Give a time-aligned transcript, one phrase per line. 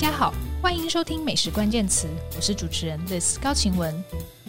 [0.00, 3.94] 大家好，欢迎收听美食关键词，我是主持人 Liz 高晴雯。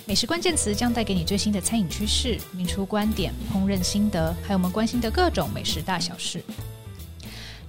[0.05, 6.41] 美食关键词将带给你最新的餐饮趋势、名厨观点、烹饪心得，还有我们关心的各种美食大小事。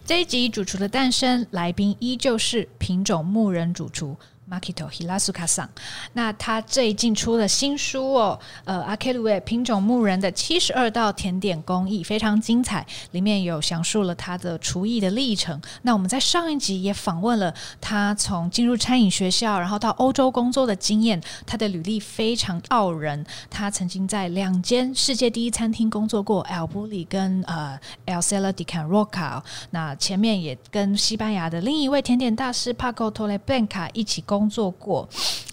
[0.06, 4.16] 这一集主厨的诞生，来宾依旧是品种牧人主厨。
[4.50, 5.68] Makito hilasuka 上，
[6.14, 15.62] 那他最近出了新书哦，呃，阿 K 鲁诶品种牧人的七十二道甜点工艺非常精彩，里面有详述了他的厨艺的历程。
[15.82, 23.24] 那我们在上一集也访问了他从进入餐饮学校，然后到欧洲工作的经验，他的履历非常傲人。
[23.48, 29.40] 他曾经在两间世界第一餐厅工作过，El Bulli 跟呃 El Cellar de Can Roca。
[29.70, 34.24] 那前面也跟西班牙的另一位甜点大师 Paco Torreblanca 一起。
[34.32, 35.06] 工作过，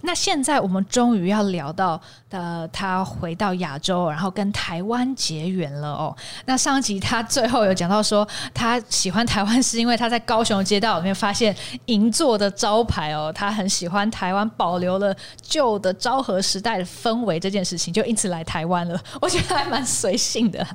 [0.03, 6.15] 那现在我们终于要聊到呃，他回到亚洲，然后跟台湾结缘了哦。
[6.45, 11.53] 那上集他最后有讲到说，他喜欢台湾是因为他在高雄街道里面发现
[11.87, 18.97] 银座的招牌哦，他很喜欢台湾保留了旧的昭和时代的氛围这件事情，就因此来台湾了。
[19.19, 20.65] 我觉得还蛮随性的。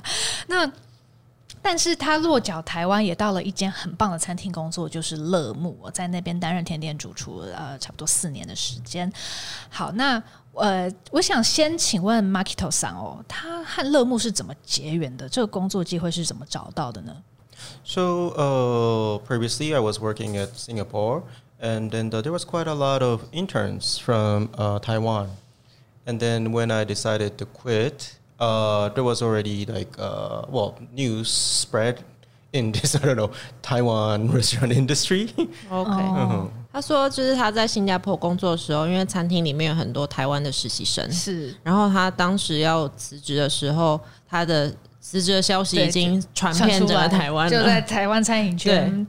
[0.45, 0.71] 那。
[1.67, 5.75] 但是他落脚台湾，也到了一间很棒的餐厅工作，就是乐木。
[5.81, 9.11] 我在那边担任甜点主厨，呃，差不多四年的时间。
[9.67, 10.21] 好，那
[10.53, 15.27] 呃，我想先请问 Markito 桑哦，他和乐木是怎么结缘的？
[15.27, 17.17] 这个工作机会是怎么找到的呢
[17.83, 21.23] ？So, uh, previously I was working at Singapore,
[21.59, 25.29] and then there was quite a lot of interns from uh, Taiwan.
[26.05, 28.19] And then when I decided to quit.
[28.38, 31.98] uh, there was already like uh, well news spread
[32.52, 33.30] in this I don't know
[33.62, 35.28] Taiwan restaurant industry.
[35.70, 41.54] OK，他说就是他在新加坡工作的时候，因为餐厅里面有很多台湾的实习生，是。
[41.62, 49.06] 然后他当时要辞职的时候，他的辞职的消息已经传遍整个台湾，就在台湾餐饮圈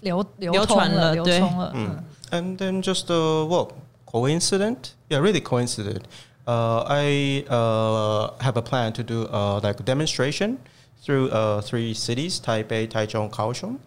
[0.00, 1.72] 流流传了，流通了。
[1.74, 2.02] 嗯。
[2.30, 3.72] And then just a well
[4.06, 6.02] coincident, yeah, really coincident.
[6.47, 10.59] Uh, I uh, have a plan to do uh, like demonstration
[11.03, 11.29] through
[11.61, 13.79] three cities: Taipei, Taichung, Kaohsiung,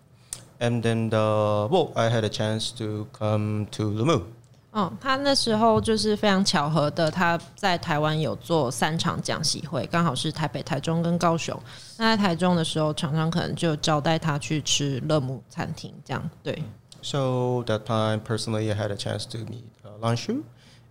[0.61, 4.25] and then the, well, I had a chance to come to Lumu.
[4.73, 11.59] 嗯，他那时候就是非常巧合的，他在台湾有做三场讲习会，刚好是台北、台中跟高雄。
[11.97, 16.63] 那在台中的时候，厂商可能就招待他去吃乐沐餐厅，这样对。
[17.03, 19.65] So that time, personally, I had a chance to meet
[20.01, 20.43] Lanshu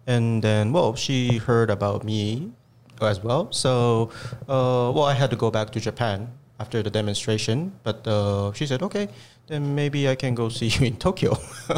[0.10, 2.50] and then well, she heard about me
[3.00, 3.48] as well.
[3.52, 4.10] So
[4.50, 6.28] uh, well, I had to go back to Japan
[6.58, 9.08] after the demonstration, but uh, she said, okay,
[9.48, 11.38] then maybe I can go see you in Tokyo.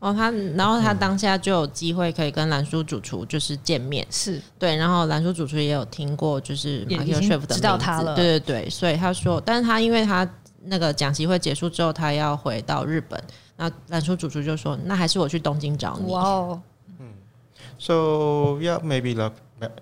[0.00, 4.40] 哦，他然后他当下就有机会可以跟岚舒主厨就是见面，是。
[4.56, 10.28] 对，然后岚舒主厨也有听过，就是马克雪夫的，知道他了，对对对，所以他说，但是他因为他
[10.66, 13.20] 那个讲习会结束之后，他要回到日本，
[13.56, 16.12] 那岚舒主厨就说，那还是我去东京找你。
[16.12, 16.62] 哇哦。
[17.78, 19.32] So yeah, maybe like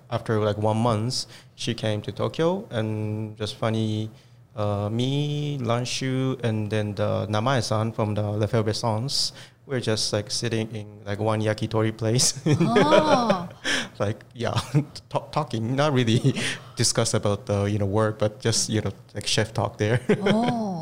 [0.09, 1.25] after like one month,
[1.55, 4.09] she came to Tokyo, and just funny,
[4.55, 9.33] uh, me, Lanshu, and then the Namae-san from the L'Effervescence,
[9.65, 12.39] we're just like sitting in like one yakitori place.
[12.45, 13.49] Oh.
[13.99, 14.59] like yeah,
[15.09, 16.33] talk, talking, not really
[16.75, 19.99] discuss about the you know work, but just you know like chef talk there.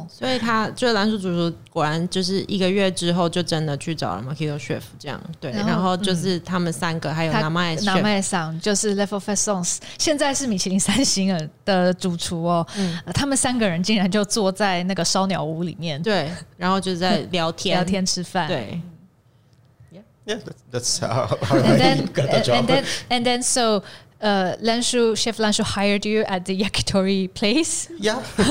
[0.06, 17.76] 哦，所以他就是蓝叔叔叔果然就是一个月之后就真的去找了 Makito chef 这样对，然后就是他们三个还有拿麦拿麦桑就是 Level Five Songs，现在是米其林三星的的主厨哦，嗯，他们三个人竟然就坐在那个烧鸟屋里面，对，然后就在聊天。
[17.78, 18.82] 聊天吃饭，对。
[20.28, 20.40] Yeah,
[20.72, 22.56] that's how, how and then, got the job.
[22.56, 23.84] And then, and then so
[24.26, 27.88] uh, Lanshu chef Lanshu hired you at the yakitori place.
[28.02, 28.18] yeah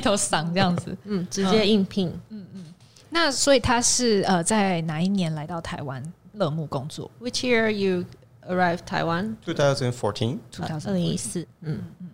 [0.00, 2.64] so 桑这样子，嗯，直接应聘，嗯嗯。
[3.10, 6.00] 那所以他是呃在哪一年来到台湾
[6.34, 8.04] 乐沐工作？Which year you
[8.48, 9.34] arrived Taiwan?
[9.46, 10.38] 2014.
[10.86, 12.08] 二零一四，嗯嗯。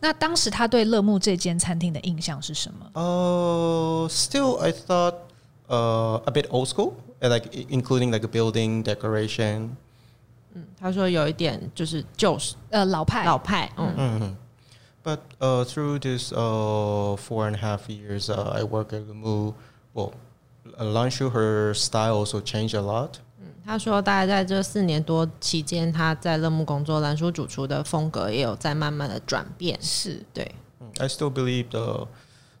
[0.00, 2.86] 那当时他对乐沐这间餐厅的印象是什么？
[2.94, 5.14] 呃、uh,，Still I thought.
[5.66, 9.70] Uh, a bit old school, uh, like including like a building decoration。
[10.52, 13.72] 嗯，他说有一点就是旧式，呃，老派，老派。
[13.78, 14.36] 嗯嗯嗯。
[15.02, 19.54] But uh, through this uh, four and a half years, uh, I work at Lumu.
[19.94, 20.12] Well,
[20.78, 23.20] Lan Shu, her style also changed a lot.
[23.64, 29.78] 他说，大概在这四年多期间，他在乐沐工作，岚舒主厨的风格也有在慢慢的转变。
[29.80, 30.54] 是对。
[30.98, 32.06] I still believe the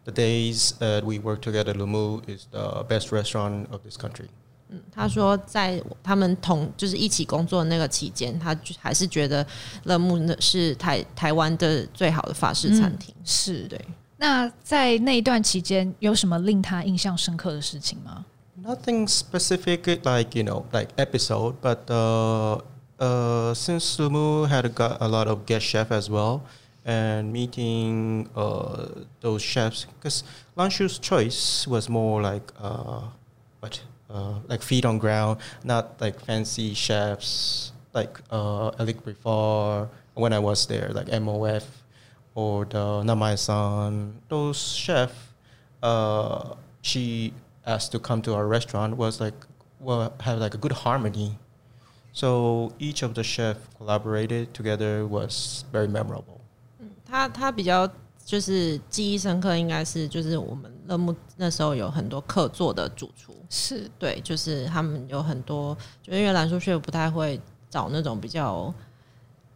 [0.04, 4.28] the days that we work together, Lumu is the best restaurant of this country.
[4.70, 9.46] 嗯，他说在他们同就是一起工作的那个期间，他还是觉得
[9.84, 13.22] 乐沐呢是台台湾的最好的法式餐厅、嗯。
[13.24, 13.78] 是对。
[14.16, 18.24] 那在那一段期间，有什么令他印象深刻的事情吗
[18.62, 22.60] ？Nothing specific, like you know, like episode, but uh,
[22.98, 26.40] uh, since Lumu had got a lot of guest chef as well
[26.84, 28.86] and meeting uh,
[29.20, 30.24] those chefs, because
[30.56, 33.02] Lanshu's choice was more like uh,
[33.60, 40.32] what uh, like feet on ground, not like fancy chefs like uh, Alec Brifar when
[40.32, 41.64] I was there, like MOF
[42.34, 44.20] or the Namae-san.
[44.28, 45.12] Those chef,
[45.82, 47.32] uh, she
[47.66, 49.34] asked to come to our restaurant was like
[49.80, 51.38] well have like a good harmony.
[52.12, 56.43] So each of the chef collaborated together was very memorable.
[57.04, 57.88] 他他比较
[58.24, 63.90] 就是记忆深刻，应该是就是我们乐木那时候有很多客座的主厨，是。
[63.98, 68.72] 对，就是他们有很多，就因为蓝叔雀不太会找那种比较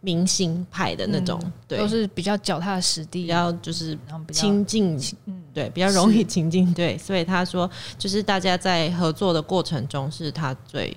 [0.01, 3.99] 明星派的那种，对，都是比较脚踏实地，比较就是
[4.31, 7.69] 亲近，嗯对，比较容易亲近，对，所以他说，
[7.99, 10.97] 就是大家在合作的过程中，是他最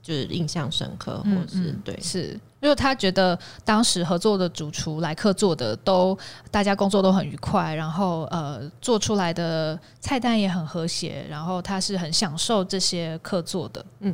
[0.00, 6.18] 就是印象深刻，或者是、对，是，因为他觉得当时合作的主厨来客做的都
[6.50, 13.86] 大家工作都很愉快，然后呃做出来的菜单也很和谐，然后他是很享受这些客做的。
[14.00, 14.12] 嗯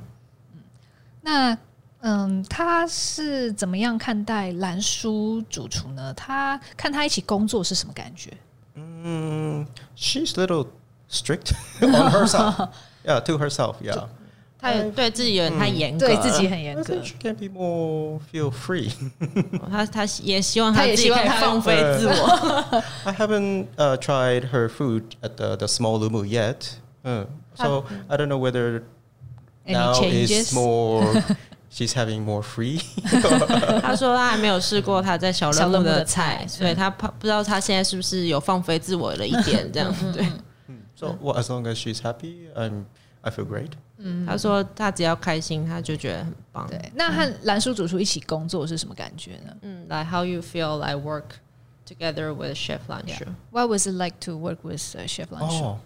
[0.53, 0.61] 嗯
[1.23, 1.59] 那
[2.01, 6.13] 嗯，他是怎么样看待蓝叔主厨呢？
[6.13, 8.31] 他看他一起工作是什么感觉
[8.77, 9.67] ？Mm,
[9.97, 10.67] she's a little
[11.09, 12.69] strict on herself.
[13.03, 13.77] yeah, to herself.
[13.81, 14.09] Yeah.
[14.62, 18.93] 他也对自己有点太严格了，对自己很严格 think，she can be more feel free.
[19.69, 22.85] 他他也希望他自己可以希望他放飞自我。
[23.05, 26.76] I haven't uh, tried her food at the, the small Lumu yet.
[27.05, 27.25] Uh,
[27.56, 28.85] so I don't know whether
[29.67, 31.25] now is more
[31.69, 32.81] she's having more free.
[33.82, 39.93] 他说他还没有试过他在小乐木小乐木的菜所以他怕不知道他现在是不是有放飞自我了一点这样。
[40.12, 40.25] 对
[40.94, 42.85] ，so well, as long as she's happy, I'm
[43.23, 43.71] I feel great。
[43.99, 46.67] 嗯，他说他只要开心，他就觉得很棒。
[46.69, 49.57] 对，那和岚舒主厨一起工作是什么感觉呢？
[49.63, 51.37] 嗯，Like how you feel like work
[51.87, 53.27] together with Chef Lan Lanshu.
[53.51, 55.63] What was it like to work with uh, Chef Lanshu?
[55.63, 55.79] Oh,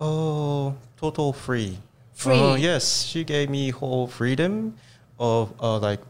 [0.00, 1.78] oh, total free.
[2.14, 2.38] Free.
[2.38, 4.74] Oh, yes, she gave me whole freedom
[5.18, 6.00] of uh, like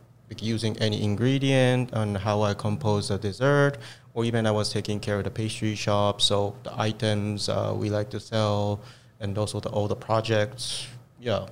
[0.41, 3.77] using any ingredient and how I compose the dessert,
[4.15, 7.91] or even I was taking care of the pastry shop, so the items uh, we
[7.91, 8.81] like to sell
[9.22, 10.88] and also the all the projects.
[11.20, 11.46] Yeah,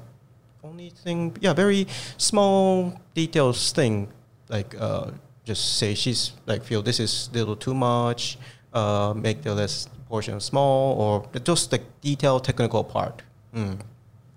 [0.64, 1.38] only thing.
[1.42, 4.08] Yeah, very small details thing.
[4.48, 5.12] Like uh,
[5.44, 8.38] just say she's like feel this is little too much.
[8.74, 13.24] Uh, make the less portion small, or just the detailed technical part.
[13.54, 13.78] Mm.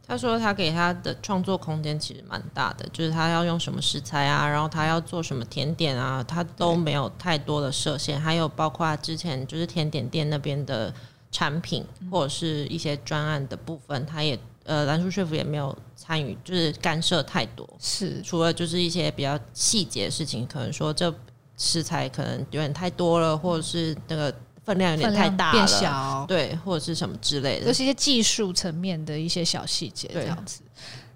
[0.06, 8.18] 他说他给他的创作空间其实蛮大的，就是他要用什么食材啊，然后他要做什么甜点啊，他都没有太多的设限。
[8.18, 10.94] 还有包括之前就是甜点店那边的
[11.33, 17.67] 产品或者是一些专案的部分，他也呃蓝叔说服也没有参与，就是干涉太多。
[17.79, 21.13] 是除了就是一些比较细节的事情，可能说这
[21.57, 24.33] 食材可能有点太多了，或者是那个
[24.63, 27.65] 分量有点太大了，变小，对，或者是什么之类的。
[27.65, 30.61] 都是一些技术层面的一些小细节，这样子。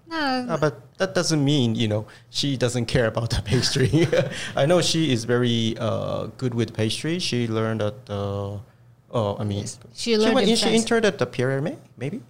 [0.10, 4.08] 那 Uh, but that doesn't mean you know she doesn't care about the pastry.
[4.56, 7.20] I know she is very uh, good with pastry.
[7.20, 8.60] She learned at the.
[9.10, 9.80] Oh, I mean, yes.
[9.94, 10.40] she learned.
[10.40, 11.26] She, went, she entered at the
[11.62, 12.22] May, maybe.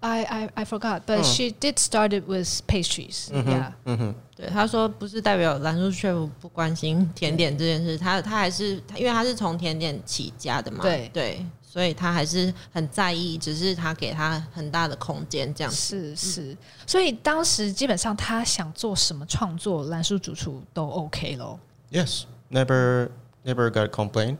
[0.00, 1.22] I I I forgot, but oh.
[1.22, 3.30] she did started with pastries.
[3.32, 3.72] Mm -hmm, yeah.
[3.84, 3.86] Mm-hmm.
[3.86, 4.14] 嗯哼。
[4.36, 10.82] 对，他说不是代表岚舒 chef 不关心甜点这件事，他他还是因为他是从甜点起家的嘛。
[10.82, 11.44] 对对。
[11.62, 16.56] 所以他还是很在意，只是他给他很大的空间，这样是是。
[16.86, 21.58] 所以当时基本上他想做什么创作，岚舒主厨都 OK 咯。
[21.90, 23.08] Yes, never
[23.44, 24.38] Never got complaint，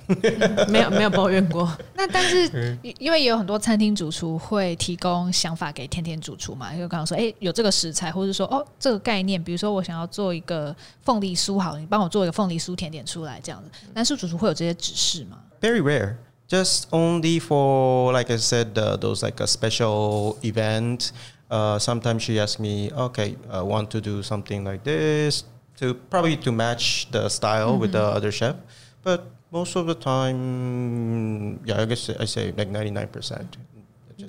[0.69, 1.71] 没有没有抱怨过。
[1.95, 13.71] 那但是因为也有很多餐厅主厨会提供想法给天天主厨嘛，就刚刚说，哎、欸，有这个食材，或者说哦这个概念，比如说我想要做一个凤梨酥，好，你帮我做一个凤梨酥甜点出来这样子。
[13.95, 16.17] 岚舒主厨会有这些指示吗？Very rare,
[16.49, 21.11] just only for like I said、uh, those like a special event.
[21.51, 25.45] Uh, sometimes she asks me, okay, I want to do something like this
[25.79, 27.81] to probably to match the style mm -hmm.
[27.81, 28.11] with mm-hmm.
[28.11, 28.57] the other chef.
[29.05, 29.21] But
[29.51, 33.47] most of the time, yeah, I guess I say like ninety nine percent.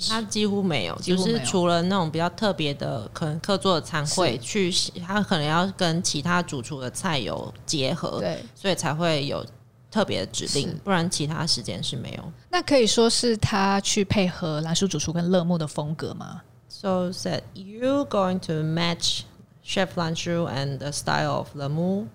[0.10, 4.74] 他几乎没有，就是除了那种比较特别的，可能客座的餐会去，
[5.05, 9.46] 他可能要跟其他主厨的菜有结合，对，所以才会有
[9.91, 12.32] 特别的指令，不然其他时间是没有。
[12.50, 19.22] 那可以说是他去配合岚舒主厨跟乐沐的风格吗？So that you going to match
[19.63, 22.08] Chef Lan Lanshu and the style of Lumu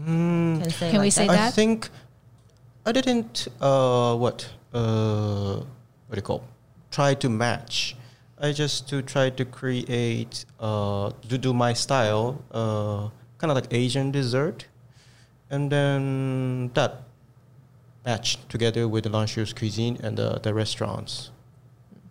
[0.00, 1.38] Mm, can, can like we say that?
[1.38, 1.88] I think
[2.84, 5.62] I didn't uh, what uh,
[6.08, 6.42] what do you call
[6.90, 7.96] try to match.
[8.36, 13.08] I just to try to create uh, to do my style, uh,
[13.38, 14.66] kind of like Asian dessert,
[15.48, 17.04] and then that
[18.04, 21.30] matched together with the Lanshu's cuisine and the, the restaurants.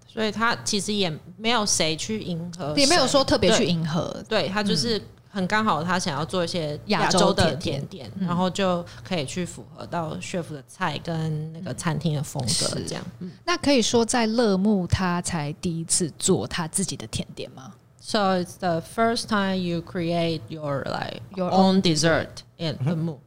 [0.08, 5.02] 所以他其实也没有谁去迎合，也没有说特别去迎合，对他就是
[5.34, 13.04] 很刚好，他想要做一些亚亚洲洲的甜点然后就可以去符合到 chef 的菜跟那个餐厅的风格是这样。
[13.44, 23.18] 那可以说在乐木他才第一次做他自己的甜点吗？So it's the first time you create your like Your own dessert in the mood.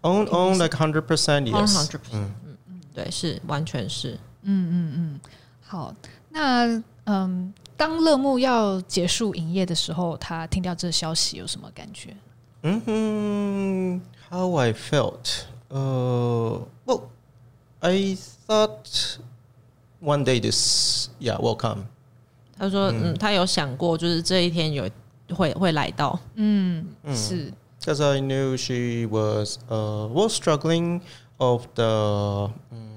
[0.00, 1.74] Own own like hundred percent yes.
[1.74, 2.34] hundred percent，嗯
[2.68, 4.18] 嗯，对，是完全是。
[4.42, 5.20] 嗯嗯嗯
[5.60, 5.94] 好，
[6.30, 12.16] 那嗯，当乐沐要结束营业的时候，他听到这消息有什么感觉？
[12.62, 14.00] 嗯哼
[14.30, 15.44] ，How I felt.
[15.68, 17.02] Uh, well,
[17.80, 18.16] I
[18.46, 19.18] thought
[20.00, 21.86] one day this, yeah, will come.
[22.56, 24.88] 他说，嗯，他有想过，就是这一天有
[25.34, 26.18] 会会来到。
[26.36, 27.52] 嗯，是。
[27.80, 31.00] Because I knew she was, uh, was struggling
[31.38, 32.50] of the.
[32.70, 32.92] Um,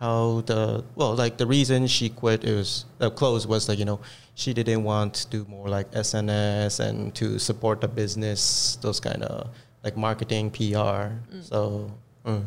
[0.00, 4.00] how the well like the reason she quit is uh, closed was like you know
[4.35, 9.23] she didn't want to do more like SNS and to support the business those kind
[9.23, 9.47] of
[9.83, 11.89] like marketing PR so
[12.23, 12.45] mm.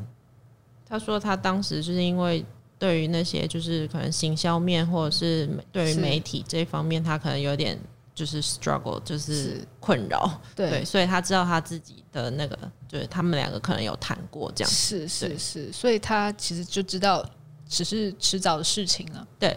[0.86, 2.44] 他说他当时就是因为
[2.78, 7.78] 对于那些就是可能行销面或者是对于是媒体这一方面，他可能有点
[8.14, 10.40] 就是 struggle，就是是困扰。
[10.56, 14.70] 对对，所以他知道他自己的那个，就是他们两个可能有谈过这样。
[14.70, 17.24] 是是对是，所以他其实就知道
[17.68, 19.28] 只是迟早的事情了。
[19.38, 19.54] 对，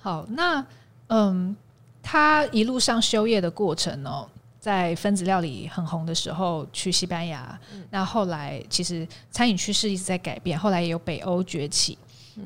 [0.00, 0.64] 好，那
[1.08, 1.54] 嗯，
[2.02, 4.26] 他一路上修业的过程哦，
[4.58, 7.58] 在分子料理很红的时候去西班牙，
[7.90, 11.98] 那后来其实餐饮趋势一直在改变，后来也有北欧崛起。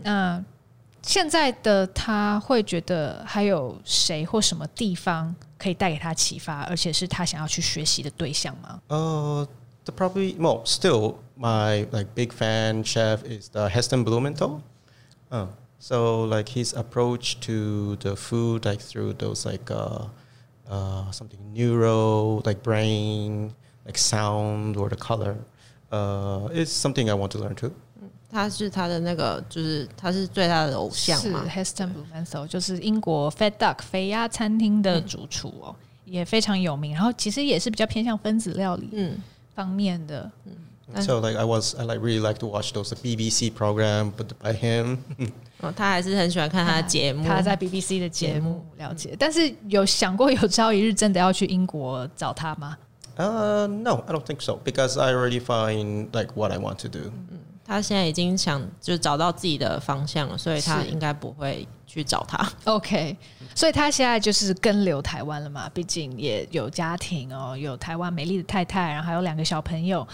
[0.03, 0.43] 那
[1.03, 9.47] 现在的他会觉得还有谁或什么地方可以带给他启发，而且是他想要去学习的对象吗？uh
[9.85, 14.61] the probably well still my like big fan chef is the Heston Blumenthal
[15.31, 15.47] uh,
[15.84, 20.08] so like his approach to the food like through those like uh,
[20.70, 23.54] uh, something neuro like brain
[23.86, 25.38] like sound or the color
[25.92, 27.72] uh, is something I want to learn too
[28.32, 31.44] 他是他的那个，就是他是最大的偶像是嘛。
[31.50, 35.76] Heston Blumenthal，就是英国 Fat Duck 肥鸭餐厅的主厨哦，
[36.06, 36.94] 也非常有名。
[36.94, 39.18] 然后其实也是比较偏向分子料理嗯，
[39.56, 40.32] 方面的。
[41.00, 44.54] so like I was I like really like to watch those BBC program but by
[44.54, 45.00] him
[45.65, 47.27] 哦他还是很喜欢看他的节目。
[47.27, 52.77] 他在 BBC 的节节目目了解，但是有想过有朝一日真的要去英国找他吗
[53.17, 57.11] ？uh, no I don't think so because I already find like what I want to do.
[57.31, 57.39] 嗯。
[57.67, 60.89] 他现在已经想就找到自己的方向了，所以他是。
[60.89, 62.47] 应该不会去找他。
[62.65, 63.17] OK，
[63.55, 70.07] 所以他现在就是跟留台湾了嘛，毕竟也有家庭哦，有台湾美丽的太太，然后还有两个小朋友。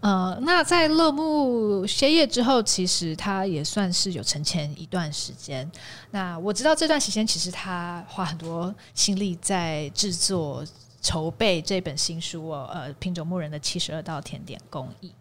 [0.00, 5.70] 呃，那在乐木歇业之后，其实他也算是有沉潜一段时间。
[6.10, 10.64] 那我知道这段时间其实他花很多心力在制作。
[11.00, 15.14] 筹备这本新书哦，呃，品种牧人的七十二道甜点工艺。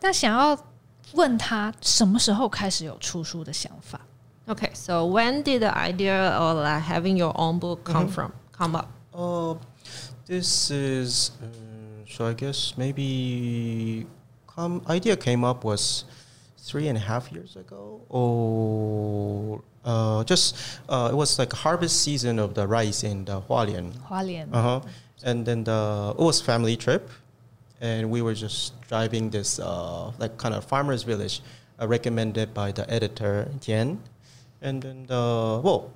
[0.00, 0.56] 那想要
[1.14, 4.00] 问他什么时候开始有出书的想法？
[4.48, 8.32] Okay, so when did the idea of like having your own book come from?
[8.52, 8.88] Come up?
[9.12, 9.54] Uh,
[10.26, 14.06] this is um, so I guess maybe
[14.46, 16.04] come idea came up was
[16.58, 20.56] three and a half years ago or uh, just
[20.88, 24.80] uh, it was like harvest season of the rice in the Hualien 花莲 uh-huh.
[25.24, 27.10] and then the it was family trip
[27.80, 31.40] and we were just driving this uh, like kind of farmers village
[31.80, 33.98] uh, recommended by the editor Tian
[34.65, 35.91] and then the well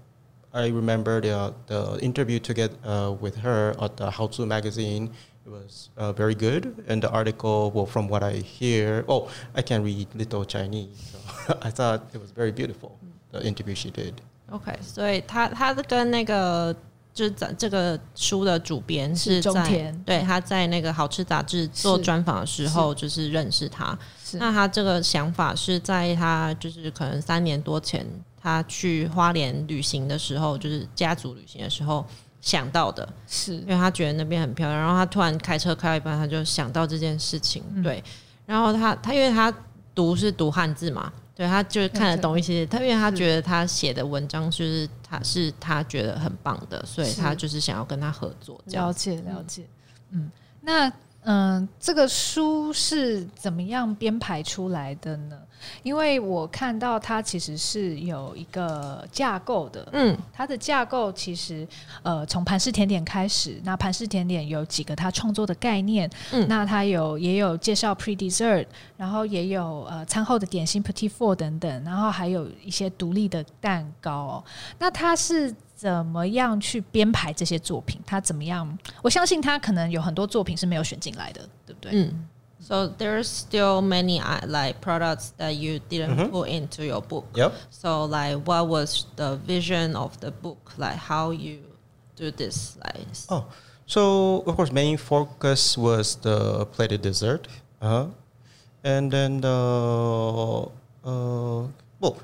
[0.51, 5.12] I remember the the interview to get uh, with her at the How To magazine
[5.46, 9.62] it was uh, very good and the article well from what I hear oh I
[9.62, 11.20] can read little Chinese so
[11.62, 12.98] I thought it was very beautiful
[13.32, 14.13] the interview she did
[14.51, 16.74] OK，所以他他跟那个
[17.13, 23.98] 就是这这个书的主编是是在中田对他在那个好吃杂志做是专访的时候，就是认识他。
[24.24, 28.06] 是那他这个想法是在他就是可能三年多前，
[28.42, 32.04] 他去花莲旅行的时候，就是家族旅行的时候
[32.40, 33.06] 想到的。
[33.26, 33.54] 是。
[33.56, 38.02] 因为他觉得那边很漂亮，然后他突然开车开到一半，他就想到这件事情，对，
[38.47, 39.52] 然后他他因为他
[39.94, 48.87] 读是读汉字嘛，对，他就是看得懂一些，他因为他觉得他写的文章就是他是他觉得很棒的，所以他就是想要跟他合作这样。
[48.87, 49.66] 了解了解，
[50.11, 50.30] 嗯，
[50.62, 50.90] 那
[51.25, 55.38] 嗯，这个书是怎么样编排出来的呢？
[55.83, 61.67] 因为我看到它其实是有一个架构的，嗯，它的架构其实
[62.02, 74.45] 呃从盘式甜点开始，那盘式甜点有几个他创作的概念，嗯那他有也有介绍 pre dessert，然后也有呃餐后的点心 petit four 等等，然后还有一些独立的蛋糕哦、
[74.79, 78.00] 那它是怎么样去编排这些作品？
[78.07, 78.79] 他怎么样？
[79.02, 81.93] 我相信他可能有很多作品是没有选进来的，对不对？
[81.95, 82.29] 嗯。
[82.61, 87.26] So there's still many uh, like products that you didn't put into your book.
[87.35, 87.55] Yep.
[87.71, 90.73] So like, what was the vision of the book?
[90.76, 91.61] Like how you
[92.17, 92.76] do this?
[92.85, 93.47] Like, Oh,
[93.87, 97.49] so of course, main focus was the plated dessert,
[97.81, 98.07] uh-huh.
[98.85, 100.69] and then the
[101.02, 101.67] uh,
[101.99, 102.21] well,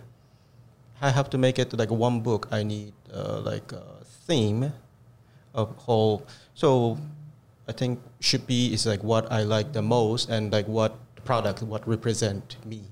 [1.00, 2.48] I have to make it like one book.
[2.52, 3.82] I need uh, like a
[4.28, 4.72] theme
[5.54, 6.26] of whole.
[6.54, 6.98] So
[7.66, 10.92] I think should be is like what I like the most and like what
[11.24, 12.82] product what represent me.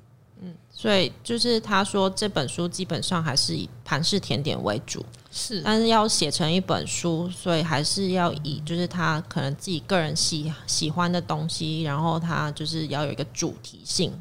[0.43, 14.13] 嗯所以就是他说这本书基本上还是以盘式甜点为主，是但是要写成一本书，所以还是要以就是他可能自己个人喜喜欢的东西，然后他就是要有一个主题性，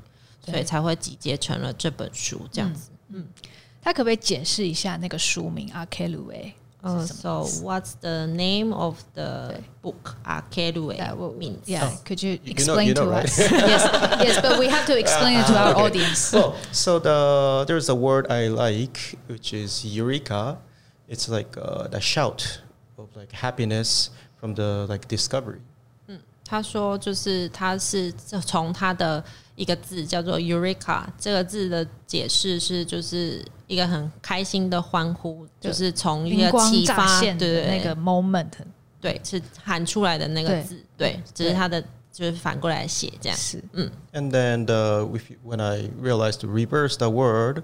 [0.45, 2.91] 所以才会集结成了这本书这样子。
[3.09, 3.27] 嗯
[3.81, 6.07] 他可不可以解释一下那个书名阿 K？
[6.82, 10.14] 呃、是什 s 么 o 意思 what's the name of the 对 book?
[10.22, 11.90] a k e r u e That will means yeah.
[12.04, 13.24] Could you You know- explain you know, to right?
[13.24, 13.38] us?
[13.38, 13.82] yes,
[14.22, 15.82] yes, but we have to explain it to our Okay.
[15.82, 16.32] audience.
[16.32, 20.58] Well, so the there's a word I like, which is eureka.
[21.08, 22.60] It's like uh, the shout
[22.96, 25.60] of like happiness from the like discovery.
[26.44, 28.10] 他说，就是他是
[28.46, 29.22] 从他的
[29.55, 38.51] 一个字叫做 “eureka” 这个字的解释是，就是一个很开心的欢呼，就就是从一个启发对对对的那个 moment
[38.99, 43.37] 对，是喊出来的那个字，对，只是它的就是反过来写这样。
[43.37, 43.61] 是。
[44.13, 45.07] And then the,
[45.43, 47.63] when I realized to reverse the word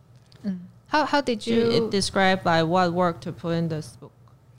[0.43, 4.11] 嗯，How how did you you describe like what work to put in this book?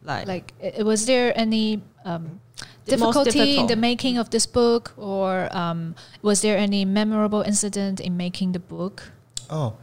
[0.05, 0.53] Like, like?
[0.85, 2.41] Was there any um,
[2.87, 8.17] difficulty in the making of this book, or um, was there any memorable incident in
[8.17, 9.13] making the book?
[9.49, 9.75] Oh,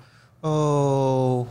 [0.43, 1.47] oh,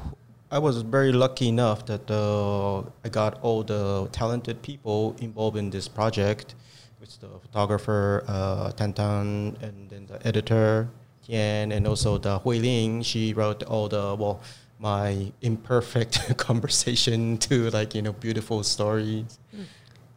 [0.51, 5.71] I was very lucky enough that uh, I got all the talented people involved in
[5.71, 6.55] this project,
[7.01, 10.89] with the photographer uh, Tantan and then the editor
[11.28, 13.04] Tian and also the Hui Ling.
[13.04, 14.40] She wrote all the well
[14.80, 19.26] my imperfect conversation to like you know beautiful stories.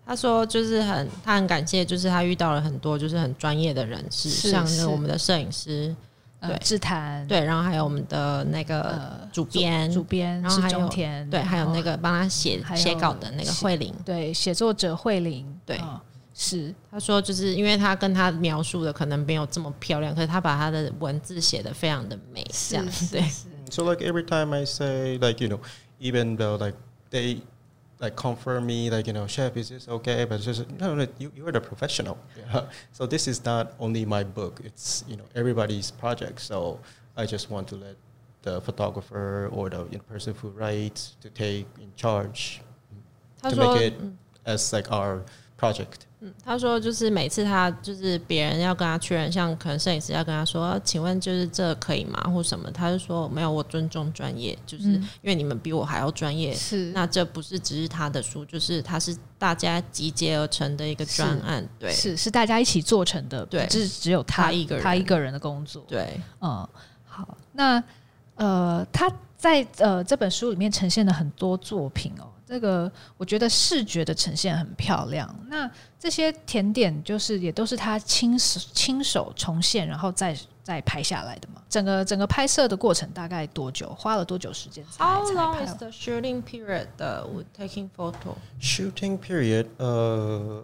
[0.04, 5.94] 他说就是很他很感谢，就是他遇到了很多就是很专业的人士，是像是那我们的摄影师，
[6.38, 13.92] 呃对，制坛对，然后还有我们的那个呃主编，主编是然后还有中田，对，还有那然后个帮他写还有写稿的那个写慧玲。
[14.04, 16.00] 对写作者慧玲，对嗯
[16.34, 23.22] 是他说，就是因为他跟他描述的可能没有这么漂亮，可是他把他的文字写的非常的美，这样对。
[23.70, 25.60] So like every time I say like you know,
[25.98, 26.76] even though like
[27.10, 27.40] they
[27.98, 30.26] like confirm me like you know, chef, is this okay?
[30.26, 32.18] But it's just no, no, you you're the professional.
[32.36, 32.66] Yeah.
[32.92, 36.40] So this is not only my book; it's you know everybody's project.
[36.42, 36.80] So
[37.16, 37.96] I just want to let
[38.42, 42.60] the photographer or the you know, person who writes to take in charge
[43.40, 43.94] 他 to 说 make it
[44.44, 45.22] as like our
[45.56, 46.06] project.
[46.43, 55.09] 他说，就是每次他就是别人要跟他确认，像可能摄影师要跟他说，请问就是这可以吗，或什么，他就说没有，我尊重专业，就是嗯。
[55.21, 56.53] 因为你们比我还要专业。
[56.53, 56.91] 是。
[56.91, 61.91] 那这不是只是他的书，就是他是大家集结而成的一个专案，对。
[61.91, 63.65] 是是大家一起做成的，对。
[63.65, 64.83] 不是只有他他一个人。
[64.83, 65.83] 他一个人的工作。
[65.87, 66.67] 对，嗯，
[67.05, 67.83] 好，那
[68.35, 75.33] 呃，他在呃这本书里面呈现了很多作品哦，这个我觉得视觉的呈现很漂亮。
[75.47, 81.61] 那这些甜点就是也都是他亲手亲手重现，然后再再拍下来的嘛。
[81.69, 83.95] 整个整个拍摄的过程大概多久？
[83.97, 88.35] 花了多久时间 How long is？the shooting period uh, with taking photo?
[88.59, 89.67] Shooting period.
[89.77, 90.63] Uh,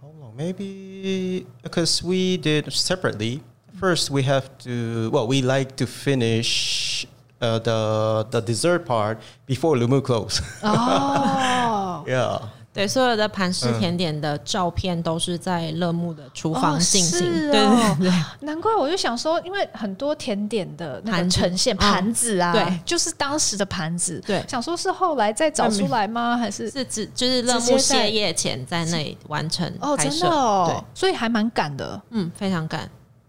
[0.00, 0.34] how long?
[0.34, 3.42] Maybe because we did separately.
[3.78, 5.10] First, we have to.
[5.10, 7.06] Well, we like to finish
[7.40, 10.40] uh, the the dessert part before Lumu close.
[10.62, 12.40] 哦， yeah.
[12.70, 17.18] 对，所有的盘式甜点的照片都是在乐木的厨房进行。
[17.18, 24.22] 是对哦对对，难怪我就想说，因为很多甜点的那个盘呈现嗯盘子啊，对，就是当时的盘子。
[24.24, 26.36] 对想说是后来再找出来吗？
[26.38, 30.06] 还是是指就是乐木直接在歇业前在那里完成哦，真。
[30.20, 32.00] 的哦对，，所以还蛮赶的。
[32.10, 32.88] 嗯，非常赶。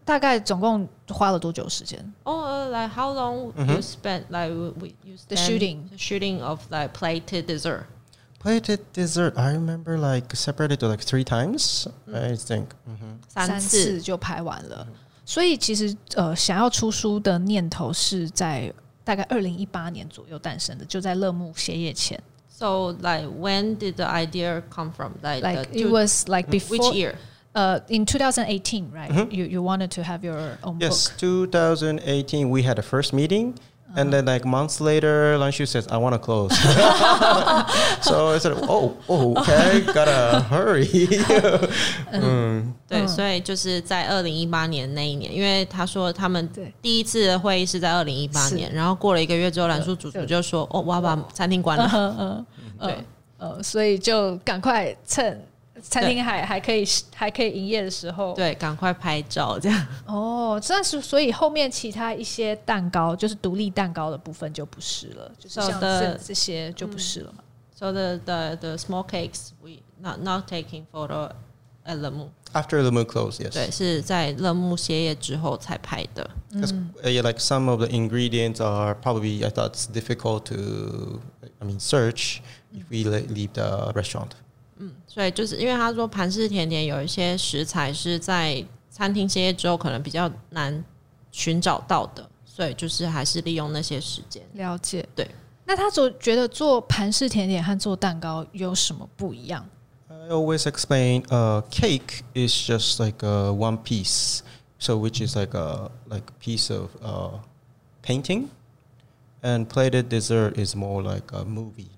[0.09, 3.79] 大概总共花了多久时间？Oh, uh, like how long you mm-hmm.
[3.79, 4.49] spent like
[4.81, 7.83] we you the shooting the shooting of like plated dessert?
[8.39, 12.15] Plated dessert, I remember like separated like three times, mm.
[12.15, 12.69] I think.
[12.87, 13.19] Mm-hmm.
[13.27, 14.87] 三次就拍完了。
[15.25, 22.19] 所以其实呃，想要出书的念头是在大概二零一八年左右诞生的，就在乐沐歇业前。
[22.49, 25.11] So like when did the idea come from?
[25.21, 27.13] Like, like it was like before which year?
[27.55, 29.11] uh, in 2018, right?
[29.11, 29.31] Mm-hmm.
[29.31, 31.13] You, you wanted to have your own yes, book.
[31.13, 33.55] Yes, 2018, we had a first meeting.
[33.91, 34.01] Uh-huh.
[34.01, 36.51] And then, like months later, Lanshu says, "I want to close."
[38.01, 41.67] so I said, "Oh, oh okay, gotta hurry." Uh-huh.
[42.11, 46.47] 嗯，对，所以就是在二零一八年那一年，因为他说他们
[46.83, 52.45] 第一次的会议是在二零一八年，然后过了一个月之后，岚舒主厨就说：“哦，我要把餐厅关了。”
[52.79, 52.95] 对，
[53.39, 55.43] 呃，所以就赶快趁
[55.81, 59.87] 餐厅还还可以还可以营业的时候，对，赶快拍照这样。
[60.05, 67.43] 哦，这是所以后面其他一些蛋糕，就是独立蛋糕的部分就不是了，就是像这这些就不是了嘛。
[67.75, 71.31] So the the the small cakes we not not taking photo
[71.85, 73.53] at the moon，After the moon closed, yes.
[73.53, 76.29] 对，是在乐木歇业之后才拍的。
[76.51, 81.21] Because uh, yeah, like some of the ingredients are probably I thought it's difficult to
[81.59, 82.39] I mean search
[82.73, 84.31] if we le- leave the restaurant.
[85.09, 90.85] 所以就是因为他说盘式甜点有一些食材是在餐厅歇业之后可能比较难
[91.31, 94.43] 寻找到的，所以就是还是利用那些时间。
[94.53, 95.27] 了解，对。
[95.65, 99.65] 那他总觉得做盘式甜点和做蛋糕有什么不一样
[100.09, 104.41] ？I always explain uh, cake is just like uh, one piece,
[104.77, 107.39] so which is like a like a piece of uh,
[108.03, 108.49] painting,
[109.41, 111.89] and plated dessert is more like a movie.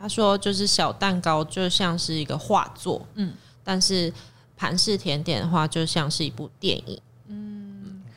[0.00, 4.10] 他说就是小蛋糕就像是一个画作，嗯，但是
[4.56, 7.00] 盘式甜点的话就像是一部电影。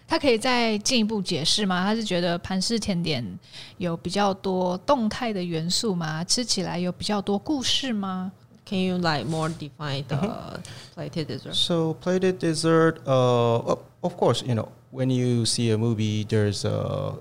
[0.05, 1.83] 他可以再进一步解释吗？
[1.83, 3.39] 他是觉得盘式甜点
[3.79, 6.23] 有比较多动态的元素吗？
[6.23, 8.31] 吃起来有比较多故事吗
[8.63, 10.59] ？Can you like more define the
[10.95, 11.53] plated dessert?
[11.53, 16.69] So plated dessert, uh, of- course, you know when you see a movie, there's a
[16.69, 17.15] uh,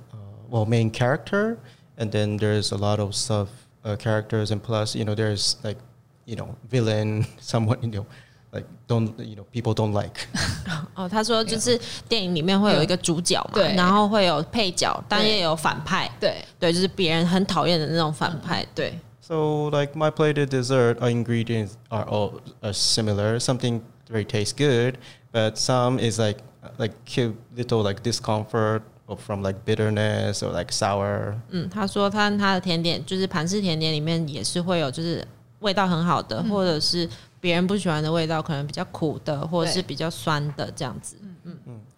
[0.51, 1.57] well main character,
[1.97, 3.49] and then there's a lot of sub
[3.84, 5.78] uh, characters, and plus, you know, there's like
[6.26, 8.06] you know villain, someone you know
[8.52, 10.28] like don't you know people don't like.
[10.96, 11.80] 哦，他说就是
[12.10, 19.00] 电影里面会有一个主角嘛，对然后会有配角，但也有反派，对，对，就是别人很讨厌的那种反派，对。
[19.22, 23.40] So like my plated dessert, our ingredients are all are similar.
[23.40, 24.98] Something very tastes good,
[25.34, 26.38] but some is like
[26.78, 28.82] like give little like discomfort or
[29.18, 31.36] from like bitterness or like sour.
[31.50, 35.26] 嗯，他说他他的甜点就是盘式甜点里面也是会有就是
[35.60, 41.16] 味道很好的，或者是别人不喜欢的味道，可能比较苦的，或者是比较酸的这样子。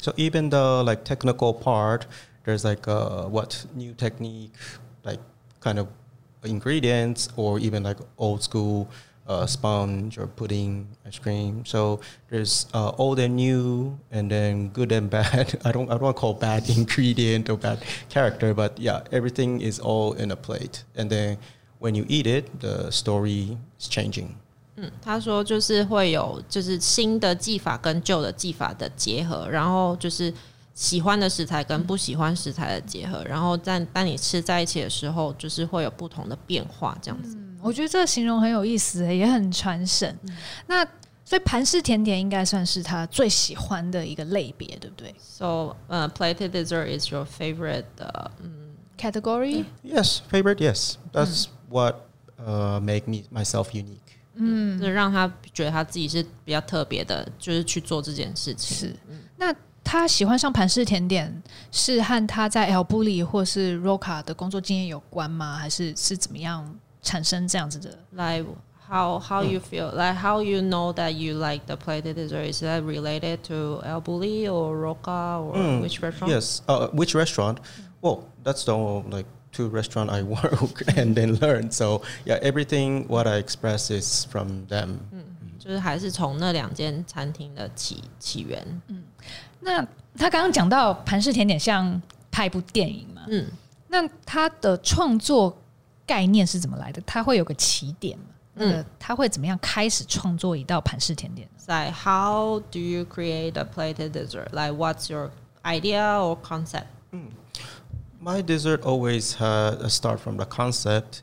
[0.01, 2.03] So even the like technical part,
[2.45, 4.51] there's like uh, what new technique,
[5.03, 5.19] like
[5.61, 5.87] kind of
[6.43, 8.87] ingredients, or even like old school
[9.27, 11.63] uh, sponge or pudding ice cream.
[11.65, 15.59] So there's uh, old and new, and then good and bad.
[15.63, 19.61] I don't I don't want to call bad ingredient or bad character, but yeah, everything
[19.61, 21.37] is all in a plate, and then
[21.79, 24.35] when you eat it, the story is changing.
[24.81, 30.33] 嗯，他说就是会有就是新的技法跟旧的技法的结合，然后就是
[30.73, 37.37] 喜欢的食材跟不喜欢食材的结合，然后在当你吃在一起的时候，就是会有不同的变化，这样子。
[37.64, 40.16] 我觉得这个形容很有意思，也很传神。
[40.66, 40.84] 那
[41.24, 47.86] 所以盘式甜点应该算是他最喜欢的一个类别，对不对？So, uh, plated dessert is your favorite
[48.98, 49.64] category?
[49.82, 50.58] Yes, favorite.
[50.58, 52.02] Yes, that's what
[52.38, 54.00] uh make me myself unique.
[54.34, 58.76] 嗯，就让他觉得他自己是比较特别的，就是去做这件事情。
[58.76, 58.96] 是。
[59.38, 65.56] 那他喜欢上盘式甜点，是和他在 L 布里或是 Roca 的工作经验有关吗？
[65.56, 66.74] 还是是怎么样？
[67.03, 67.97] 产生这样子的？
[68.11, 68.45] Like
[68.89, 72.51] how how you feel, like how you know that you like the plated dessert?
[72.51, 76.31] Is that related to El Bulli or Roca or Mm, which restaurant?
[76.31, 76.61] Yes.
[76.67, 77.59] Uh, which restaurant?
[78.01, 81.71] Well, that's the like two restaurant I work and then learn.
[81.71, 84.99] So yeah, everything what I express is from them.
[85.59, 88.81] 就是还是从那两间餐厅的起起源。
[89.59, 89.85] 那
[90.17, 93.23] 他刚刚讲到盘式甜点像拍一部电影嘛？
[93.27, 93.45] 嗯，
[93.89, 95.55] 那他的创作
[96.05, 97.01] 概念是怎么来的？
[97.05, 98.25] 他会有个起点吗？
[98.55, 101.63] 那他会怎么样开始创作一道盘式甜点呢？
[101.65, 104.51] 在 How do you create a plated dessert?
[104.51, 105.31] Like what's your
[105.63, 106.87] idea or concept?
[108.21, 111.21] My dessert always had a start from the concept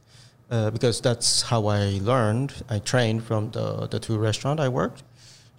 [0.51, 2.53] uh, because that's how I learned.
[2.69, 5.03] I trained from the, the two restaurant I worked.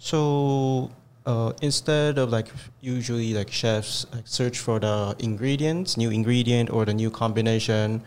[0.00, 0.90] So
[1.26, 2.48] uh, instead of like
[2.80, 8.02] usually like chefs like search for the ingredients, new ingredient or the new combination,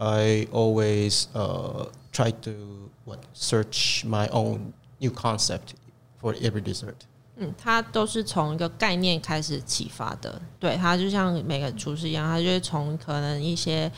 [0.00, 5.74] I always uh, try to what search my own new concept
[6.18, 6.94] for every dessert.
[7.36, 10.40] 嗯，他都是从一个概念开始启发的。
[10.58, 13.92] 对他就像每个厨师一样，他就会从可能一些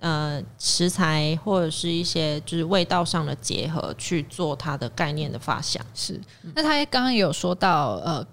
[0.00, 5.84] 呃食材或者是一些就是味道上的结合去做他的概念的发想。
[5.94, 6.18] 是，
[6.54, 8.26] 那他刚刚也有说到，呃，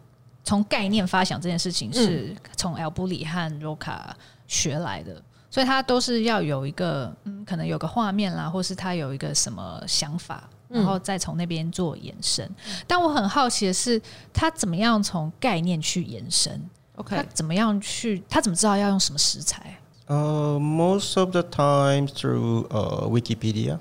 [0.45, 3.99] 从概念发想这件事情是从 L 布里和 Roca
[4.47, 5.21] 学来的，
[5.51, 12.49] 所以他都是要有一个，嗯，可能有个画面啦，或是他有一个什么想法，然后再从那边做延伸。
[12.85, 16.61] 但我很好奇的是，他怎么样从概念去延伸？
[16.95, 18.23] 他 OK，怎么样去？
[18.29, 23.79] 他怎么知道要用什么食材？Uh, most of the time through uh, Wikipedia.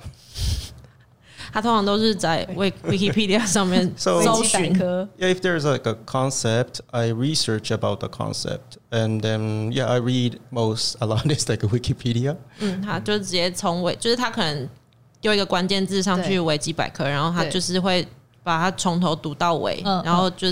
[1.51, 4.77] 他通常都是在 Wik Wikipedia 上面 So- 搜维基百寻。
[4.77, 9.99] 科 Yeah, if there's like a concept, I research about the concept, and then yeah, I
[9.99, 12.37] read most a lot is like a Wikipedia.
[12.59, 14.69] 嗯，他就直接从维，就是他可能
[15.21, 18.07] 丢一个关键字上去对维基百科，然后他对就是会
[18.43, 20.47] 把它从头读到尾，嗯然后就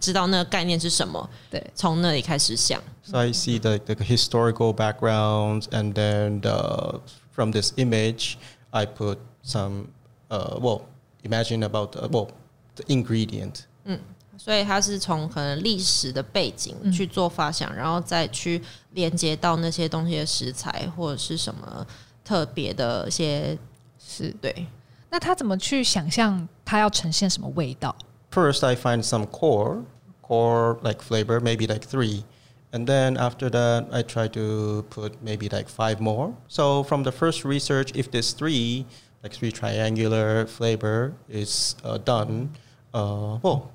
[0.00, 2.80] 知道那个概念是什么，对，从那里开始想。
[3.02, 7.00] So I see the, the historical backgrounds, and then the,
[7.32, 8.36] from this image,
[8.70, 9.88] I put some
[10.30, 10.82] uh, well,
[11.22, 12.28] imagine about uh, well,
[12.76, 13.66] the ingredient.
[14.36, 21.86] 所以他是从可能历史的背景去做发想，然后再去连接到那些东西的食材或者是什么
[22.24, 23.56] 特别的一些
[23.98, 24.34] 是。
[24.40, 24.66] 对。
[25.10, 27.94] 那他怎么去想象他要呈现什么味道？
[28.32, 29.84] First, I find some core,
[30.20, 32.24] core like flavor, maybe like three.
[32.72, 36.32] And then after that, I try to put maybe like five more.
[36.48, 38.86] So from the first research, if this three,
[39.22, 42.50] like three triangular flavor is uh, done,
[42.92, 43.70] uh, well,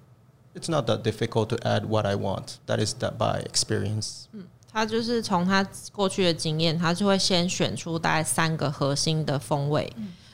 [0.54, 2.60] it's not that difficult to add what I want.
[2.68, 4.28] That is that by experience.
[4.72, 9.92] 他就是从他过去的经验，他就会先选出大概三个核心的风味，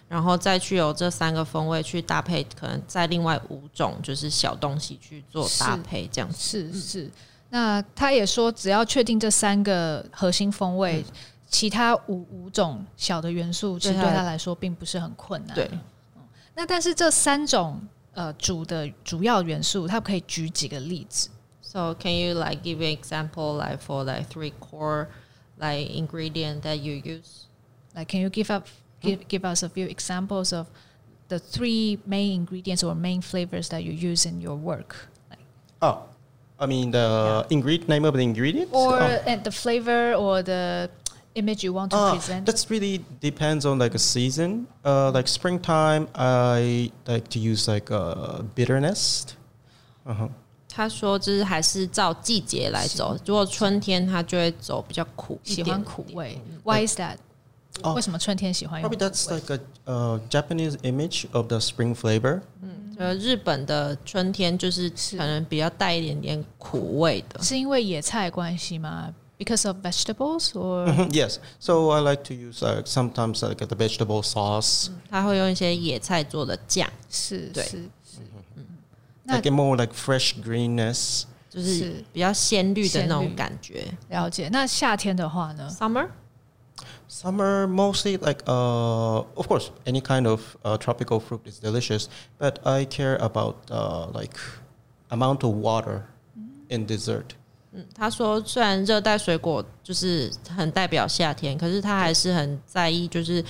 [0.09, 6.37] 然后再去由这三个风味去搭配，可能在另外五种就是小东西去做搭配，这样子。
[6.37, 7.11] 是是。
[7.49, 11.05] 那他也说，只要确定这三个核心风味，
[11.49, 15.55] 其他五五种小的元素，其实对他对他来说并不是很困难。
[15.55, 15.69] 对，
[16.55, 17.81] 那但是这三种
[18.13, 21.29] 呃主的主要元素，他可以举几个例子？
[21.61, 25.07] So can you like give an example like for like three core
[25.57, 27.47] like ingredient that you use?
[27.93, 28.67] Like, can you give up
[29.01, 30.67] give give us a few examples of
[31.27, 35.09] the three main ingredients or main flavors that you use in your work?
[35.29, 35.39] Like,
[35.81, 36.03] Oh,
[36.57, 38.69] I mean the ingredient name of the ingredient?
[38.71, 39.23] or Oh.
[39.25, 40.89] and the flavor or the
[41.35, 42.45] image you want to Uh, present?
[42.45, 44.67] that's really depends on like a season.
[44.83, 49.25] Uh, like springtime, I like to use like uh, bitterness.
[50.05, 50.29] Uh-huh.
[50.67, 53.17] 他说，就是还是照季节来走。
[53.25, 56.37] 如果春天，他就会走比较苦一点，喜欢苦味。
[56.63, 57.17] Why is that？、
[57.81, 62.41] 哦为什么春天喜欢用 Probably 苦 that's 味 like a uh, Japanese image of the spring flavor.
[62.97, 67.43] 呃，日本的春天就是可能比较带一点点苦味的。
[67.43, 71.39] 是因为野菜关系吗 ？Because of vegetables or yes.
[71.59, 76.87] So I like to use like sometimes like the vegetable sauce, 他会用一些野菜做的酱，
[77.53, 77.71] 对是是
[78.03, 78.19] 是，
[79.23, 81.23] 那 like a more like fresh greenness.
[81.49, 83.85] 就是是比较鲜绿的那种鲜绿感觉。
[84.09, 84.49] 了解。
[84.49, 85.69] 那夏天的话呢？
[85.69, 86.09] Summer，
[87.09, 92.07] Summer mostly like uh, of course any kind of uh, tropical fruit is delicious,
[92.39, 94.37] but I care about uh, like
[95.09, 96.03] amount of water
[96.69, 97.35] in dessert.
[97.72, 103.44] 嗯，他说虽然热带水果就是很代表夏天，可是他还是很在意就是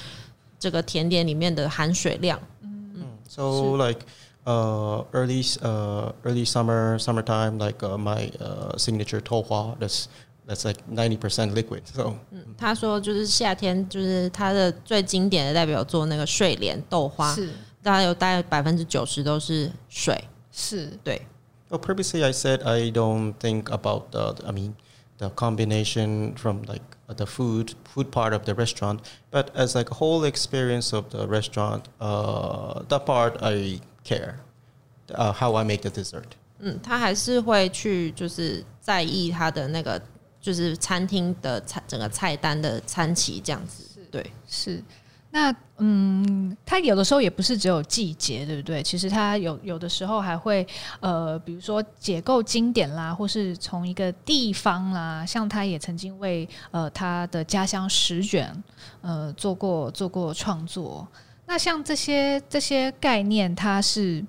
[0.59, 2.39] 这个甜点里面的含水量。
[2.63, 4.01] 嗯 So like
[4.45, 10.07] uh, early uh, early summer summertime like uh, my uh, signature tohua that's
[10.47, 11.83] that's like ninety percent liquid.
[11.85, 17.51] So 嗯他说就是夏天就是他的最经典的代表作那个睡莲豆花，是
[17.83, 20.23] 大概有大概百分之九十都是水。
[20.53, 21.25] 是对，
[21.70, 24.76] well, previously I said I don't think about the I mean
[25.18, 29.96] the combination from like the food food part of the restaurant, but as like a
[29.96, 34.40] whole experience of the restaurant, uh, that part I care.
[35.14, 36.32] Uh, how I make the dessert.
[36.58, 40.02] 嗯，他还是会去就是在意他的那个
[40.42, 43.84] 就是餐厅的菜整个菜单的餐旗这样子。
[44.10, 44.84] 对，是。
[45.33, 48.83] 那嗯，它有的时候也不是只有季节，对不对？
[48.83, 50.67] 其实它有有的时候还会
[50.99, 58.53] 呃，比如说解构经典啦，或是从一个地方啦，像他也曾经为呃他的家乡石卷
[59.03, 61.07] 呃做过做过创作。
[61.47, 64.25] 那像这些这些概念，它是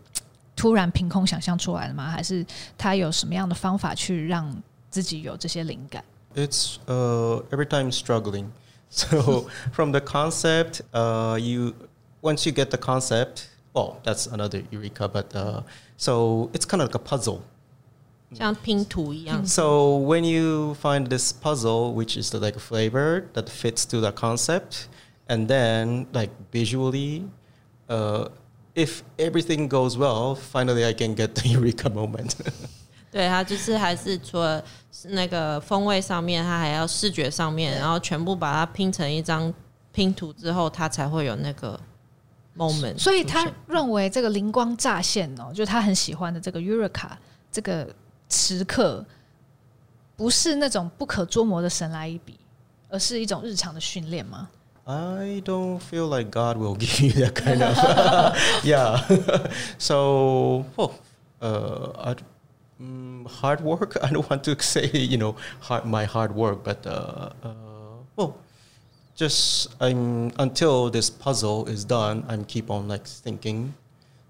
[0.56, 2.10] 突然凭空想象出来的吗？
[2.10, 2.46] 还是
[2.78, 4.56] 他有什么样的方法去让
[4.90, 6.04] 自己有这些灵感
[6.36, 8.46] ？It's uh, every time struggling.
[8.91, 11.75] So from the concept, uh, you
[12.23, 15.09] once you get the concept, well, that's another eureka.
[15.09, 15.63] But uh,
[15.97, 17.43] so it's kind of like a puzzle.
[18.35, 19.47] 像拼图一样。
[19.47, 24.13] So when you find this puzzle, which is the like flavor that fits to the
[24.13, 24.89] concept,
[25.29, 27.25] and then like visually,
[27.89, 28.29] uh,
[28.75, 32.37] if everything goes well, finally I can get the eureka moment.
[33.12, 34.64] 对，它就是还是除了
[35.10, 39.54] 那个风味上面，它还要视觉上面，然后全部把它拼成一张
[39.92, 41.78] 拼图之后，它才会有那个
[42.58, 42.98] moment。
[42.98, 47.10] 所以他认为这个灵光乍现哦，就是他很喜欢的这个 Eureka
[47.52, 47.94] 这个
[48.30, 49.06] 时刻，
[50.16, 52.40] 不是那种不可捉摸的神来一笔，
[52.88, 54.48] 而是一种日常的训练吗
[54.86, 57.76] ？I don't feel like God will give you that kind of
[58.64, 59.00] yeah.
[59.78, 60.92] so well,
[61.42, 62.16] uh, I,
[62.81, 63.97] mm, hard work.
[64.03, 67.55] I don't want to say you know hard, my hard work, but uh, uh,
[68.17, 68.35] well,
[69.17, 72.25] just I'm until this puzzle is done.
[72.29, 73.73] I'm keep on like thinking,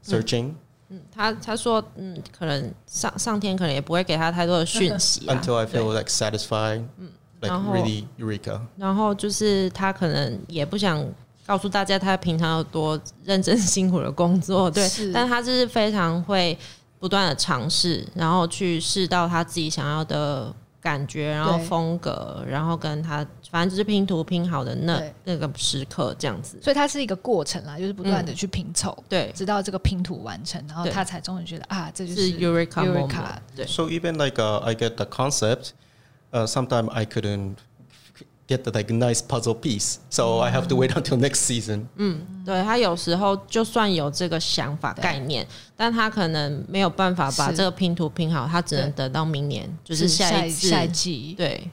[0.03, 0.55] searching
[0.89, 6.85] 嗯，他他说，嗯，可能上上天可能也不会给他太多的讯息、啊， until I 对 feel like satisfied,
[7.41, 8.61] like 然后- really eureka.
[8.77, 11.05] 然后就是他可能也不想
[11.45, 16.57] 告诉大家他平常有多认真辛苦的工作，对是，但他就是非常会
[17.02, 32.86] 不断的尝试，然后去试到他自己想要的感觉，然后风格，然后跟他反正就是拼图拼好的那那个时刻这样子，所以它是一个过程啦，就是不断的去拼凑，对，直到这个拼图完成，然后他才终于觉得啊，这就是是 Eureka
[33.56, 33.66] 对。
[33.66, 35.72] So even like uh, I get the concept,
[36.32, 37.56] uh, sometimes I couldn't
[38.51, 41.87] get the like nice puzzle piece, so I have to wait until next season.
[42.45, 45.45] 对他有时候就算有这个想法对概念，
[45.77, 50.69] 但他可能没有办法把是这个拼图拼好，他只能对等到明年，就是下下一次。
[50.69, 51.35] 下一季。
[51.37, 51.69] 对，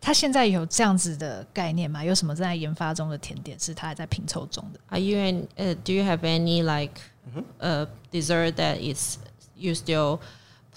[0.00, 2.02] 他现在有这样子的概念吗？
[2.04, 4.80] 有什么正在研发中的甜点是他还在拼凑中的？
[4.88, 5.46] Are you in?
[5.56, 7.00] Uh, do you have any like
[7.60, 9.18] uh, dessert that is
[9.56, 10.18] you still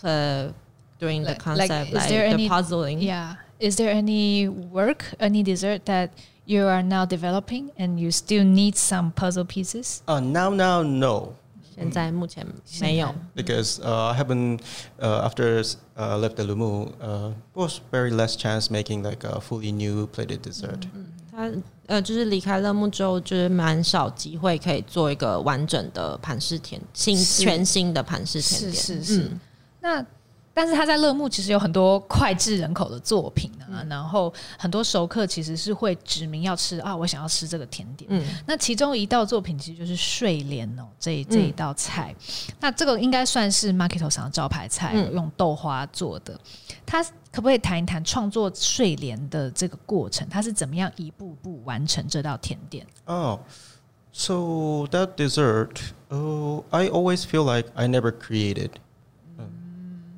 [0.04, 0.52] uh,
[1.00, 3.00] doing the Like- like, concept is like, there the any- puzzling?
[3.00, 3.38] Yeah.
[3.60, 6.10] Is there any work, any dessert that
[6.46, 10.02] you are now developing and you still need some puzzle pieces?
[10.08, 11.34] Uh, now, now, no,
[11.74, 12.46] 现在目前
[12.82, 13.16] 没有。
[13.34, 14.60] because uh, I haven't
[15.00, 15.64] uh, after
[15.96, 20.42] uh, left the Lumu, uh, was very less chance making like a fully new plated
[20.42, 20.88] dessert.
[21.32, 21.52] 他
[21.88, 28.84] 呃，就是离开乐木之后，就是蛮少机会可以做一个完整的盘式甜新是全新的盘式甜是点。
[28.84, 29.22] 是是。
[29.24, 29.40] 嗯
[29.82, 30.06] 那
[30.53, 38.09] 但是他在乐木其实有很多脍炙人口的作品啊，然后很多熟客其实是会指明要吃啊，我想要吃这个甜点。
[38.13, 42.15] 嗯，那其中一道作品其实就是睡莲哦，这一这一道菜，
[42.59, 46.39] 那这个应该算是 Marketo 上的招牌菜，嗯用豆花做的。
[46.85, 50.29] 他可不可以谈一谈创作睡莲的这个过程？
[50.29, 53.39] 他是怎么样一步步完成这道甜点？Oh,
[54.13, 54.35] so
[54.91, 58.71] that dessert, oh, I always feel like I never created.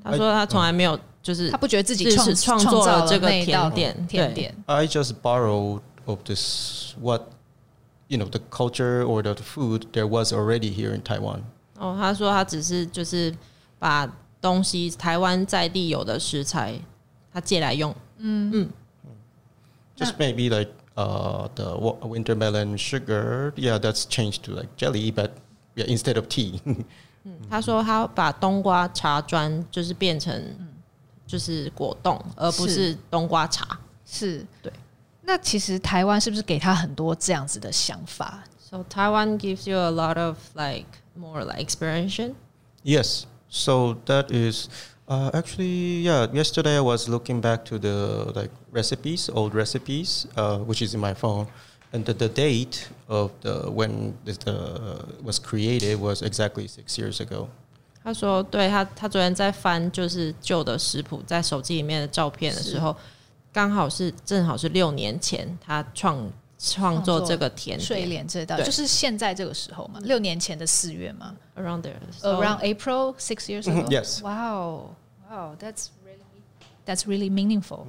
[0.04, 7.24] 他说他从来没有就是他不觉得自己是创是创作造了这个那一道甜点对甜点， I just borrowed of this what
[8.08, 11.42] you know the culture or the food there was already here in Taiwan.
[11.78, 13.36] 哦，他说他只是就是
[13.78, 14.10] 把
[14.42, 16.80] 东西台湾在地有的食材，
[17.34, 17.94] 他借来用。
[19.98, 23.52] Just maybe like uh, the wa- winter melon sugar.
[23.56, 25.32] Yeah, that's changed to like jelly, but
[25.76, 26.62] yeah, instead of tea.
[27.50, 30.56] 他说他把冬瓜茶砖就是变成
[31.26, 33.80] 就是果冻，而不是是冬瓜茶。
[34.06, 34.72] 是对。
[35.24, 38.44] 那其实台湾是不是给他很多这样子的想法？
[38.60, 42.36] So Taiwan gives you a lot of like more like exploration.
[42.84, 43.26] yes.
[43.50, 44.68] So that is
[45.08, 46.28] uh, actually yeah.
[46.34, 51.00] Yesterday I was looking back to the like recipes, old recipes, uh, which is in
[51.00, 51.48] my phone,
[51.92, 57.20] and the, the date of the when this uh, was created was exactly six years
[57.20, 57.48] ago.
[58.04, 62.96] 他说，对他，他昨天在翻就是旧的食谱，在手机里面的照片的时候，
[63.52, 73.86] 刚好是正好是六年前他创创作这个甜睡点莲这道对就是现在这个时候嘛，六年前的四月嘛 around there So- ，around April six years ago.
[73.90, 74.22] Yes.
[74.22, 74.96] Wow,
[75.30, 76.42] wow, that's really
[76.86, 77.88] that's really meaningful.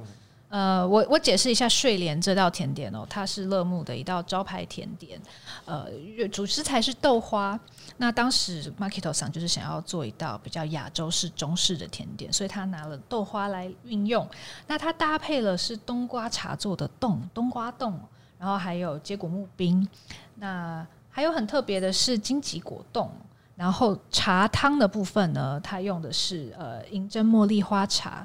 [0.54, 5.20] 呃，我我解释一下睡莲这道甜点哦，它是乐木的一道招牌甜点，
[5.64, 5.88] 呃，
[6.30, 7.58] 主食材是豆花。
[7.96, 14.24] 那当时 Makito 桑就是想要做一道比较亚洲式中式的甜点，所以他拿了豆花来运用。
[14.68, 17.98] 那他搭配了是冬瓜茶做的冻冬瓜冻，
[18.38, 19.84] 然后还有接骨木冰。
[20.36, 23.10] 那还有很特别的是荆棘果冻。
[23.56, 28.24] 然后茶汤的部分呢，他用的是呃银针茉莉花茶。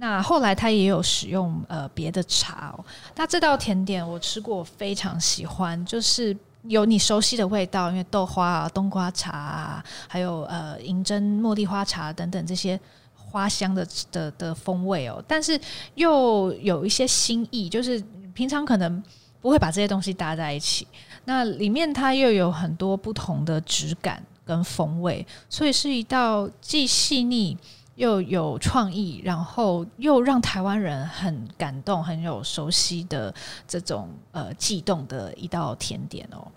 [0.00, 2.84] 那后来他也有使用呃别的茶哦。
[3.16, 12.80] 那这道甜点我吃过，非常喜欢，就是有你熟悉的味道，因为豆花啊、冬瓜茶啊，还有呃银针茉莉花茶等等这些
[13.14, 15.22] 花香的的的风味哦。
[15.28, 15.60] 但是
[15.96, 19.02] 又有一些新意，就是平常可能
[19.42, 20.88] 不会把这些东西搭在一起。
[21.26, 24.22] 那里面它又有很多不同的质感。
[24.46, 27.56] 跟风味，所以是一道既细腻
[28.00, 33.32] 又有创意，然后又让台湾人很感动、很有熟悉的
[33.68, 36.48] 这种呃悸动的一道甜点哦。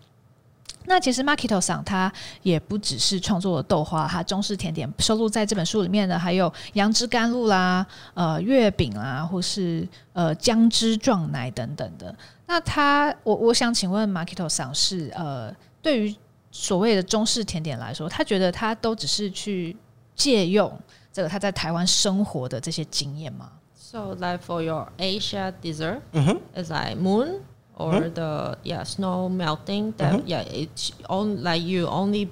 [0.85, 12.15] 那其实 Makito 桑他也不只是创作豆花，他中式甜点收录在这本书里面的还有杨枝甘露啦、呃月饼啦，或是呃姜汁撞奶等等的。
[12.47, 16.15] 那他，我我想请问 Makito 桑是呃对于。
[16.55, 19.75] 所谓的中式甜点来说，他觉得他都只是去
[20.15, 20.71] 借用
[21.12, 23.52] 这个他在台湾生活的这些经验吗？
[23.74, 26.38] So like for your Asia dessert, mm-hmm.
[26.54, 27.40] it's like moon
[27.74, 28.14] or mm-hmm.
[28.14, 29.94] the yeah snow melting.
[29.96, 30.26] That mm-hmm.
[30.26, 32.28] yeah, it's on like you only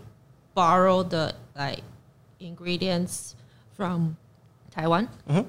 [0.54, 1.82] borrow the like
[2.38, 3.34] ingredients
[3.74, 4.16] from
[4.70, 5.08] Taiwan.
[5.28, 5.48] Mm-hmm.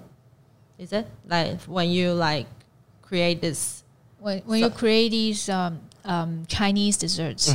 [0.78, 2.48] Is it like when you like
[3.02, 3.84] create this?
[4.20, 7.54] When when so, you create these um, um, Chinese desserts.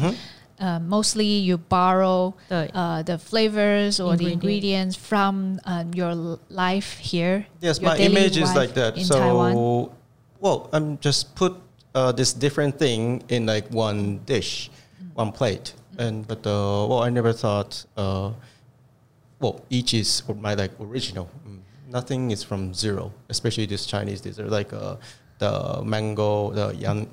[0.60, 6.98] Uh, mostly you borrow the, uh, the flavors or the ingredients from uh, your life
[6.98, 7.46] here.
[7.62, 8.98] Yes, my image is like that.
[8.98, 9.54] so, Taiwan.
[10.40, 11.56] well, I'm just put
[11.94, 15.14] uh, this different thing in like one dish, mm.
[15.14, 17.86] one plate, and but uh, well, I never thought.
[17.96, 18.32] Uh,
[19.40, 21.30] well, each is my like original.
[21.48, 21.60] Mm.
[21.88, 24.74] Nothing is from zero, especially this Chinese dessert like
[25.39, 27.07] the mango, the yang,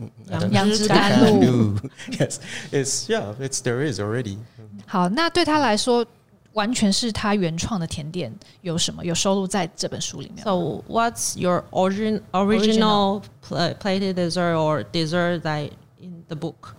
[0.51, 2.39] yes,
[2.71, 4.37] it's yeah, it's there is already.
[4.85, 6.05] 好，那对他来说，
[6.53, 8.31] 完全是他原创的甜点
[8.61, 9.03] 有什么？
[9.03, 10.43] 有收录在这本书里面。
[10.43, 16.75] So what's your origin original plated dessert or dessert that in the book?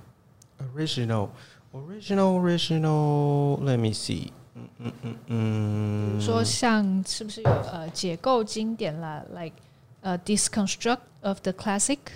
[0.74, 1.31] Original,
[1.72, 3.59] original, original.
[3.62, 4.31] Let me see.
[4.55, 6.18] 嗯嗯嗯嗯。
[6.18, 9.55] 比如说，像是不是有呃解构经典啦，like
[10.03, 12.13] uh, deconstruct Of the classic?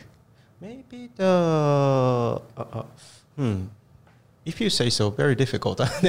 [0.62, 2.84] Maybe the uh, uh,
[3.36, 3.66] hmm.
[4.46, 5.78] If you say so, very difficult.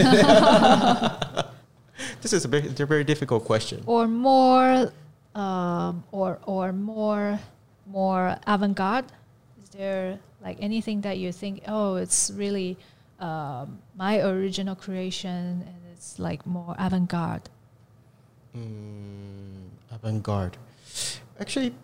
[2.22, 3.82] this is a very, very difficult question.
[3.86, 4.92] Or more,
[5.34, 7.40] um, or or more,
[7.86, 9.06] more avant-garde.
[9.62, 11.62] Is there like anything that you think?
[11.66, 12.76] Oh, it's really
[13.18, 17.48] um, my original creation, and it's like more avant-garde.
[18.56, 20.56] Mm, avant-garde.
[21.38, 21.74] Actually,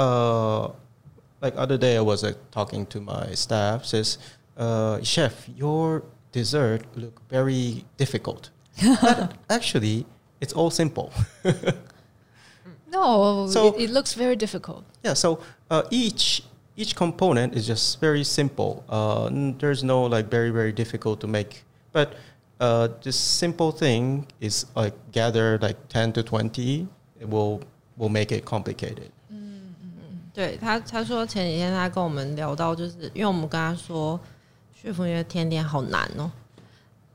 [0.00, 0.72] uh,
[1.42, 3.84] like other day I was like, talking to my staff.
[3.84, 4.18] Says,
[4.56, 8.50] uh, chef, your dessert look very difficult.
[9.02, 10.06] But actually,
[10.40, 11.12] it's all simple.
[12.96, 14.84] no, so it, it, looks very difficult.
[15.04, 15.14] Yeah.
[15.14, 15.40] So
[15.70, 16.44] uh, each
[16.76, 18.84] each component is just very simple.
[18.88, 19.28] Uh,
[19.60, 22.14] there's no like very very difficult to make, but
[22.60, 26.88] uh, this simple thing is like gather like ten to twenty.
[27.20, 27.60] It will
[27.98, 29.12] will make it complicated.
[30.40, 34.18] 对他他说前几天他跟我们聊到，就是因为我们跟他说，
[34.72, 36.30] 旭峰的甜点好难哦。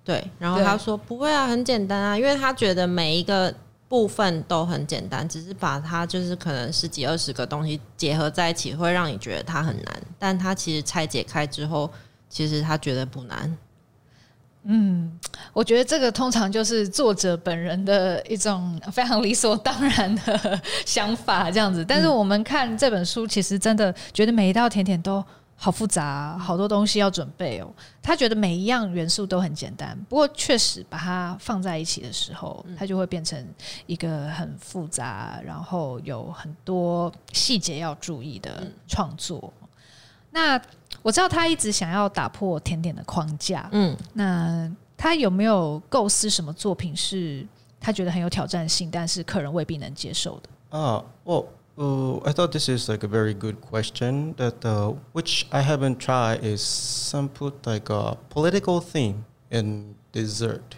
[0.03, 3.51] 对，然后他说不会啊，很简单啊，因为他觉得每一个
[3.87, 10.01] 部分都很简单，只是把它就是可能十几二十个东西结合在一起，会让你觉得它很难。
[10.19, 11.89] 但他其实拆解开之后，
[12.29, 13.57] 其实他觉得不难。
[14.67, 15.19] 嗯，
[15.53, 21.85] 我觉得这个通常就是作者本人的一种非常理所当然的想法，这样子。
[21.85, 25.23] 但是我们看这本书，其实真的觉得每一道甜点都
[25.55, 27.71] 好复杂，好多东西要准备哦。
[28.01, 33.47] 他觉得每一样元素都很简单，不过确实把它放在一起的时候，它就会变成
[33.85, 39.53] 一个很复杂，然后有很多细节要注意的创作。
[40.31, 40.59] 那
[41.04, 47.46] 我知道他一直想要打破甜点的框架，嗯，那他有没有构思什么作品是
[47.80, 50.78] 他觉得很有挑战性，但是客人未必能接受的？
[50.78, 51.46] 啊，Well,
[51.76, 54.34] uh, I thought this is like a very good question.
[54.34, 60.76] That uh, which I haven't tried is some put like a political theme in dessert.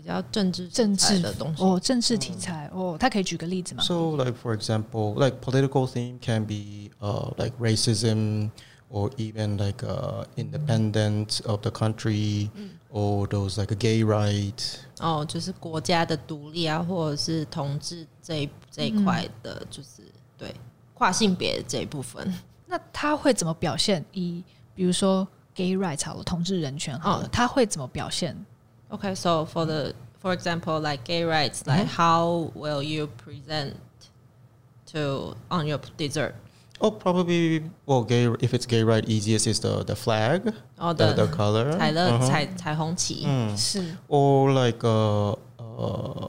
[0.00, 1.60] 比较政治政治的东西。
[1.60, 8.50] 哦，政治题材哦，他可以举个例子吗？So, like for example, like political theme can be uh, like racism,
[8.88, 12.48] or even like uh, independence of the country,
[12.92, 14.76] or those like gay rights.
[15.00, 20.02] 哦，就是国家的独立啊，或者是同志这一这一块的，就是
[20.38, 20.54] 对
[20.94, 22.32] 跨性别这一部分。
[22.66, 24.04] 那他会怎么表现？
[24.12, 24.44] 以
[24.76, 25.26] 比如说
[25.56, 28.36] gay rights 好了，同志人权好了，哦他会怎么表现？
[28.91, 33.75] Okay, so for the for example, like gay rights, like how will you present
[34.87, 36.35] to on your dessert?
[36.81, 38.27] Oh, probably well, gay.
[38.41, 42.09] If it's gay right, easiest is the the flag, 哦 the, the 的 color, 彩乐
[42.11, 42.27] Uh-huh.
[42.27, 43.25] 彩彩虹旗。
[43.57, 46.27] 是 or like uh, uh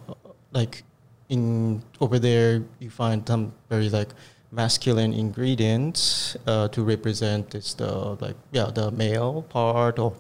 [0.52, 0.84] like
[1.28, 4.10] in over there you find some very like
[4.52, 10.12] masculine ingredients uh, to represent this the like yeah the male part or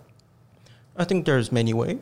[0.96, 1.98] I think there's many way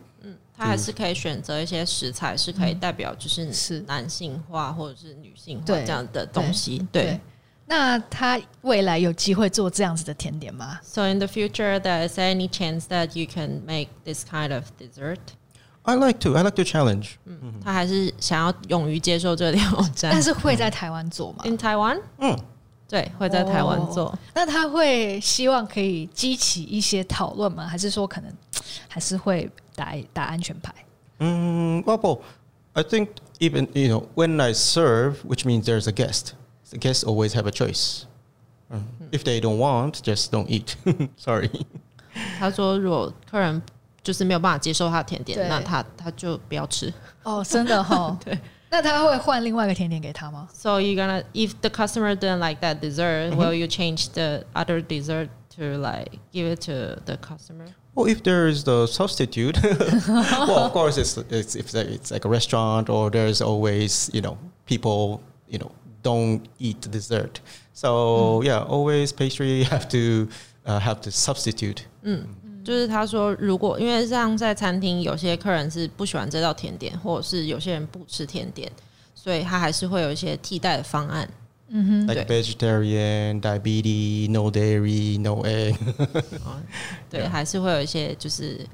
[0.57, 6.85] 它还是可以选择一些食材，是可以代表就是是男性化或者是女性化对这样的东西。
[6.91, 7.19] 对。
[7.69, 15.95] 那他未来有机会做这样子的甜点吗？So in the future, there is any chance that you can make this kind of dessert？I
[15.95, 20.11] like to I like to challenge 嗯他还是想要勇于接受这个挑战。
[20.13, 22.37] 但是会在台湾做吗？in Taiwan，嗯
[22.87, 24.17] 对，会在台湾做。
[24.33, 27.67] 那他会希望可以激起一些讨论吗？
[27.67, 28.33] 还是说可能
[28.87, 30.74] 还是会打打安全牌？
[31.18, 32.20] mm, well, well
[32.74, 33.08] I think
[33.38, 36.32] even you know when I serve which means there's a guest
[36.70, 38.04] the guests always have a choice
[38.70, 38.84] Mm.
[39.10, 40.76] if they don't want just don't eat
[41.18, 41.50] sorry
[42.38, 43.60] 他说，如果客人
[44.02, 46.92] 就是没有办法接受他的甜点对，那他他就不要吃。
[47.22, 48.18] 哦，真的哈。
[48.24, 48.38] 对。
[48.70, 50.48] 那他会换另外一个甜点给他吗？
[50.54, 53.36] So you gonna if the customer didn't like that dessert, Mm-hmm.
[53.38, 57.66] will you change the other dessert to like give it to the customer?
[57.94, 59.58] Well, if there is the substitute,
[60.08, 64.22] well, of course, it's, it's if like- it's like a restaurant or there's always you
[64.22, 65.70] know people you know
[66.02, 67.40] don't eat the dessert.
[67.74, 70.28] So yeah, always pastry have to
[70.64, 71.82] uh, have to substitute.
[72.64, 78.70] 就是他说，如果因为像在餐厅，有些客人是不喜欢这道甜点，或者是有些人不吃甜点，
[79.16, 81.28] 所以他还是会有一些替代的方案。
[81.70, 85.76] Like vegetarian, diabetes, no dairy, no egg.
[87.11, 88.65] 对，还是会有一些就是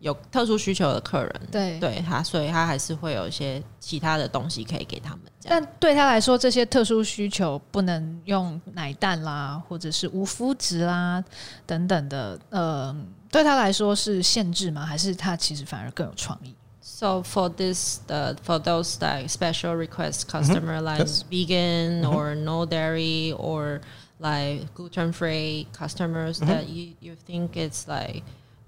[0.00, 5.20] 有特殊需求的客人，对对他，所以他还是会有一些其他的东西可以给他们。
[5.44, 11.22] 但对他来说，这些特殊需求不能用奶蛋啦，或者是无麸质啦
[11.66, 12.96] 等等的，呃，
[13.30, 14.84] 对他来说是限制吗？
[14.84, 16.52] 还是他其实反而更有创意？
[17.00, 21.24] So for this, the for those like special request customer like Yes.
[21.32, 23.80] vegan or no dairy or
[24.18, 28.20] like gluten free customers that you you think it's like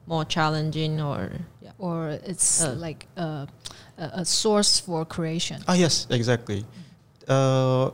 [0.07, 1.29] more challenging or
[1.61, 1.77] yeah.
[1.77, 2.73] or it's Uh.
[2.87, 3.45] like a,
[4.01, 5.61] a a source for creation.
[5.69, 6.65] ah, yes, exactly.
[7.29, 7.91] Uh,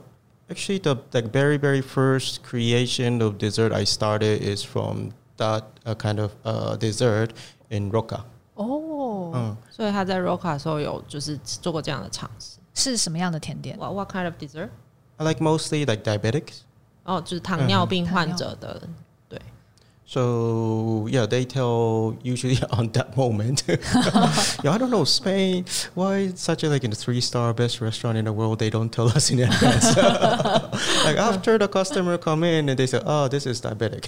[0.52, 5.10] actually, the like very very first creation of dessert I started is from
[5.42, 7.34] that uh, kind of uh, dessert
[7.70, 8.22] in Roca.
[9.30, 12.58] 哦，嗯所以他在 Roca 的时候有就是做过这样的尝试。
[12.74, 16.60] 是什么样的甜点？What what kind of dessert？I like mostly like diabetics.
[17.04, 18.88] 哦，就是糖尿病患者的，对，
[20.07, 23.63] So yeah, they tell usually on that moment.
[23.67, 25.65] yeah, I don't know Spain.
[25.95, 28.59] Why such a like in a three star best restaurant in the world?
[28.59, 29.95] They don't tell us in advance.
[31.05, 34.03] like after the customer come in and they say, "Oh, this is diabetic."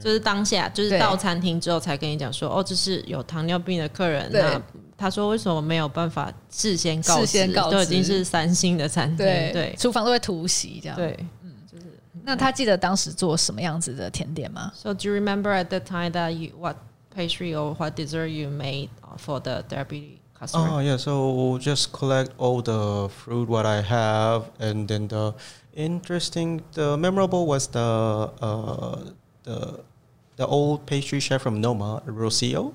[0.00, 4.30] 就是当下就是对到餐厅之后才跟你讲说，哦，这是有糖尿病的客人。
[4.30, 4.62] 对那
[4.98, 7.26] 他说为什么没有办法事先告知？
[7.26, 11.18] 事先告知都已经是三星的餐厅，对对厨房都会突袭这样。，对。
[12.27, 16.75] 那他记得当时做什么样子的甜点吗？So do you remember at the time that you what
[17.15, 20.67] pastry or what dessert you made for the diabetes customer?
[20.69, 25.35] Oh yeah, so just collect all the fruit what I have, and then the
[25.73, 27.79] interesting, the memorable was the
[28.41, 29.05] uh,
[29.43, 29.79] the
[30.35, 32.73] the old pastry chef from Noma, Rosio.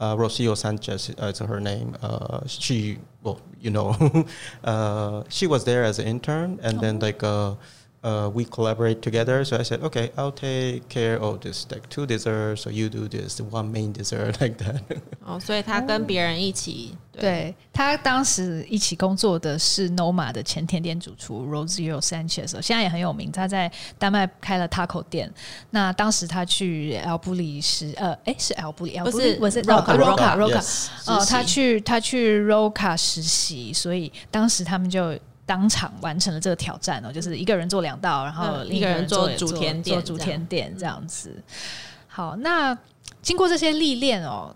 [0.00, 1.96] Uh, Rosio Sanchez uh, is her name.
[2.00, 3.96] Uh, she, well, you know,
[4.64, 6.80] uh, she was there as an intern, and oh.
[6.80, 7.54] then like uh,
[8.02, 9.44] uh, we collaborate together.
[9.44, 13.08] So I said, okay, I'll take care of this like two desserts, so you do
[13.08, 14.82] this one main dessert like that.
[15.26, 23.30] 哦，所以他跟别人一起，对他当时一起工作的是 Noma 的前甜点主厨 Rosio Sanchez，现在也很有名。
[23.30, 25.30] 他在丹麦开了 taco 店。
[25.70, 35.18] 那当时他去 El Bulli 时，呃，哎是 El Bulli，不是我是 Roca Roca Roca，哦，他去他去 Roca 实习，所以当时他们就。
[35.48, 41.42] 当场完成了这个挑战哦，就是一个人做两道，然后一个人做做主甜点做主甜点这样子。
[42.06, 42.76] 好，那
[43.22, 44.54] 经过这些历练哦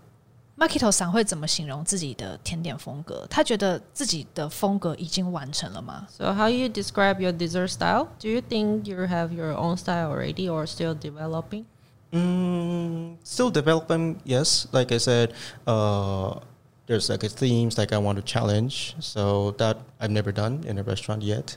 [0.55, 3.25] ，Makito 桑会怎么形容自己的甜点风格？
[3.27, 8.09] 他觉得自己的风格已经完成了吗？So how you describe your dessert style?
[8.19, 11.65] Do you think you have your own style already or still developing?
[12.11, 14.67] Mm, still developing, yes.
[14.71, 15.31] Like I said,
[15.65, 16.35] uh,
[16.86, 18.94] there's like a themes like I want to challenge.
[19.00, 21.56] So that I've never done in a restaurant yet.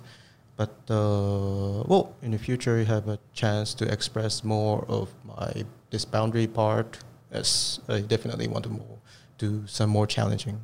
[0.58, 5.64] But uh, well, in the future, you have a chance to express more of my
[5.90, 7.00] this boundary part.
[7.34, 9.00] Yes, I definitely want to more
[9.38, 10.58] do some more challenging.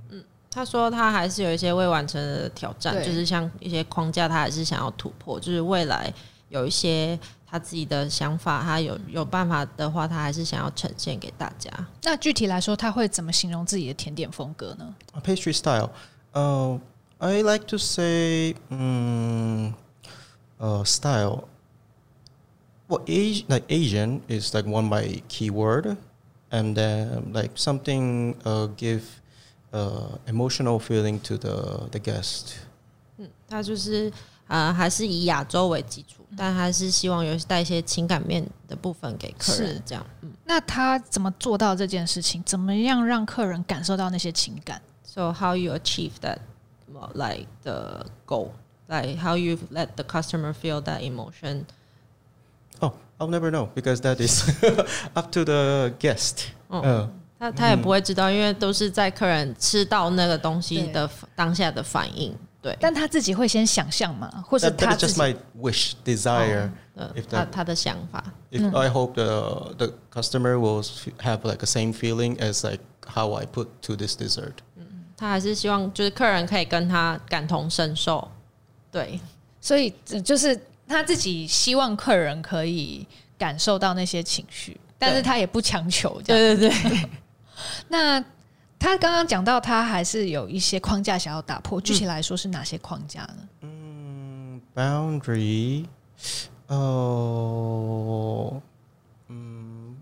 [0.50, 5.40] 他说他还是有一些未完成的挑战，对就是像一些框架，他还是想要突破。
[5.40, 6.14] 就是未来
[6.50, 7.18] 有一些
[7.53, 11.71] 他自己的想法，他有有办法的话，他还是想要呈现给大家。
[12.03, 15.91] 那具体来说，他会怎么形容自己的甜点风格呢？A pastry style.
[16.33, 16.81] Uh,
[17.19, 19.75] I like to say mm,
[20.59, 21.45] uh, style.
[22.89, 25.99] Well, Asian, like Asian is like one my keyword,
[26.51, 29.03] and then like something uh, give
[29.73, 32.55] uh, emotional feeling to the the guest.
[33.19, 34.11] 嗯他就是
[34.49, 40.07] 呃，还是以亚洲为基础，但还是希望有带一些情感面的部分给客是人，这样。
[40.23, 42.43] 嗯那他怎么做到这件事情？
[42.45, 46.39] 怎么样让客人感受到那些情感？So how you achieve that,
[47.15, 48.51] like the goal,
[48.89, 51.65] like how you let the customer feel that emotion.
[52.81, 54.43] Oh, I'll never know because that is
[55.15, 56.49] up to the guest.
[56.69, 56.85] Oh.
[56.85, 57.09] Uh,
[57.39, 62.37] 他他也不会知道，因为都是在客人吃到那个东西的当下的反应。
[62.63, 64.31] 对，但他自己会先想象嘛？
[64.47, 66.71] 或者他 just my wish, desire.
[67.29, 68.23] 他他的想法。
[68.53, 70.83] If I hope the the customer will
[71.19, 74.55] have like the same feeling as like how I put to this dessert.
[74.77, 74.87] 嗯
[75.17, 78.31] 他还是希望就是客人可以跟他感同身受。
[78.93, 79.19] 对，
[79.61, 83.07] 所以呃就是他自己希望客人可以
[83.39, 86.21] 感受到那些情绪，但是他也不强求。
[86.25, 87.11] 对对对，
[87.89, 88.23] 那
[88.83, 91.81] 他刚刚讲到，他还是有一些框架想要打破。
[91.81, 93.49] 具体来说是哪些框架呢？
[93.61, 95.87] 嗯，boundary，
[96.67, 98.61] 哦，
[99.29, 99.95] 嗯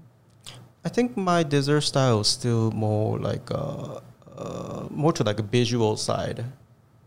[0.80, 4.00] ，I think my dessert style is still more like a,
[4.34, 6.42] uh, more to like a visual side.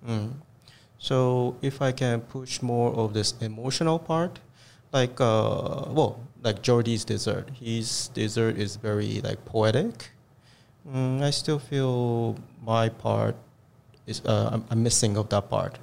[0.07, 0.33] Mm.
[0.99, 4.39] so if I can push more of this emotional part,
[4.91, 10.12] like uh, well, like Jordi's dessert, his dessert is very like poetic.
[10.85, 13.35] Mm, I still feel my part
[14.05, 15.73] is uh I'm, I'm missing of that part.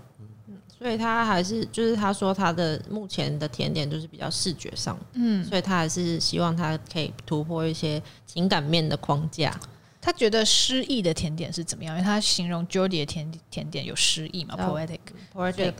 [0.79, 9.55] 所以他还是就是他说他的目前的甜点就是比较视觉上，嗯，所以他还是希望他可以突破一些情感面的框架。
[10.03, 11.95] 他觉得诗意的甜点是怎么样？
[11.95, 15.01] 因为他形容 Jordi 的甜甜点有诗意嘛，poetic。
[15.35, 15.75] poetic。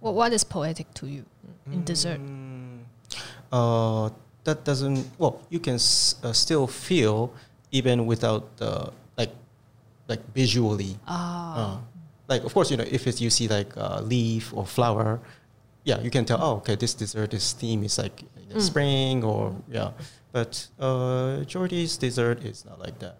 [0.00, 1.24] What what is poetic to you
[1.66, 2.20] in mm, dessert?
[4.44, 5.06] That doesn't.
[5.18, 7.30] Well, you can uh, still feel
[7.74, 9.34] even without the like,
[10.06, 10.94] like visually.
[11.04, 11.18] 啊
[11.58, 11.76] Uh,
[12.30, 15.20] like of course you know if it's, you see like a leaf or flower,
[15.84, 16.38] yeah, you can tell.
[16.40, 18.24] Oh, okay, this dessert, this theme is like
[18.58, 19.90] spring or yeah.
[20.32, 23.18] But uh, Jordi's dessert is not like that.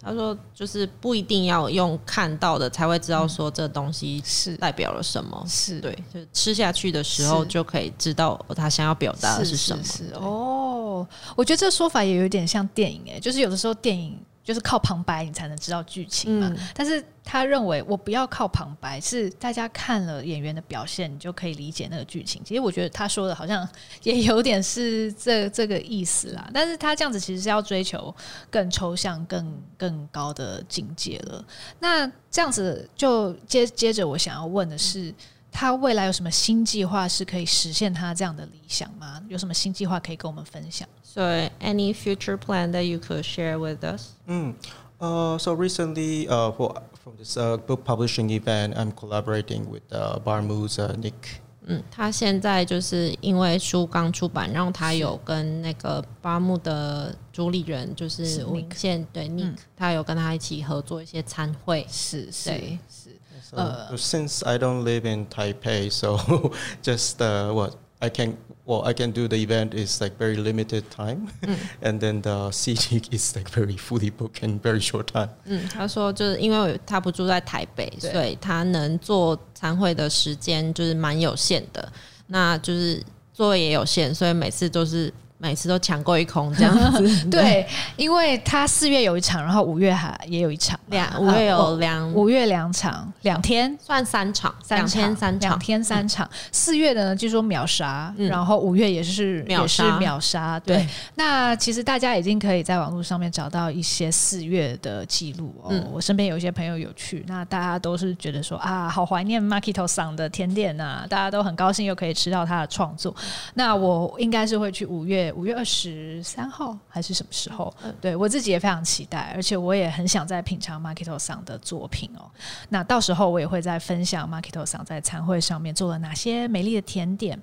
[0.00, 5.44] 他说就是不一定要用看到的才会知道说这东西是代表了什么。
[5.48, 9.82] 是，对，就吃下去的时候就可以知道他想要表达的是什么。
[9.84, 11.06] 是对哦，
[11.36, 16.48] 我觉得这说法也有点像电影诶，就是有的时候电影就是靠旁白你才能知道剧情嘛。
[16.48, 22.42] 嗯但是他认为我不要靠旁白，是大家看了演员的表现，你就可以理解那个剧情。
[22.44, 23.68] 其实我觉得他说的好像
[24.02, 26.50] 也有点是这这个意思啦。
[26.52, 28.14] 但是他这样子其实是要追求
[28.50, 31.44] 更抽象、更更高的境界了。
[31.78, 35.14] 那这样子就接接着我想要问的是。
[35.52, 39.22] 他未来有什么新计划是可以实现他这样的理想吗？
[39.28, 41.20] 有什么新计划可以跟我们分享？So
[41.60, 44.14] any future plan that you could share with us?
[44.26, 44.54] Mm.
[44.98, 50.20] Uh, so recently, uh, for, from this uh, book publishing event, I'm collaborating with uh,
[50.20, 51.40] Barmoo's uh, Nick.
[51.64, 61.86] 嗯，他现在就是因为书刚出版，然后他有跟那个巴木的主理人，就是是文 Nick 献对 Nick，、他有跟他一起合作一些餐会。
[61.88, 62.50] 是是
[62.88, 63.10] 是，
[63.51, 63.89] So, Uh.
[63.91, 66.17] so since I don't live in Taipei, so
[66.83, 70.83] just uh, what I can well I can do the event is like very limited
[70.91, 71.29] time,
[71.81, 75.29] and then the CD is like very fully booked in very short time.
[75.45, 81.89] 嗯，他说就是因为他不住在台北，对所以他能做餐会的时间就是蛮有限的，
[82.27, 83.01] 那就是
[83.33, 85.11] 座位也有限，所以每次都是
[85.42, 87.02] 每次都抢购一空这样子。
[87.28, 87.66] 对，
[87.96, 93.76] 因为他四月有一场，然后五月还也有一场嘛，两五月有呃两五月两场，两天。
[93.80, 96.30] 算三场，两三天三场，两天三场。
[96.52, 100.60] 四月的呢，据说秒杀，嗯然后五月也是也是秒杀秒杀。
[100.60, 105.70] 对，对，那其实大家已经可以在网络上面找到一些四月的记录哦。
[105.70, 113.12] 嗯我身边有一些朋友有去，那大家都是觉得说啊，好怀念 Makito 桑的甜点啊，大家都很高兴又可以吃到他的创作。
[113.54, 117.72] 那我应该是会去五月五月二十三号还是什么时候？
[117.84, 122.30] 嗯对我自己也非常期待，而且我也很想再品尝 Makito 桑的作品哦。
[122.68, 127.40] 那到时候我也会再分享 Makito 桑在餐会上面做了哪些美丽的甜点。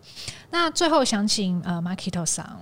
[0.50, 2.60] 那最后想请呃 Makito 桑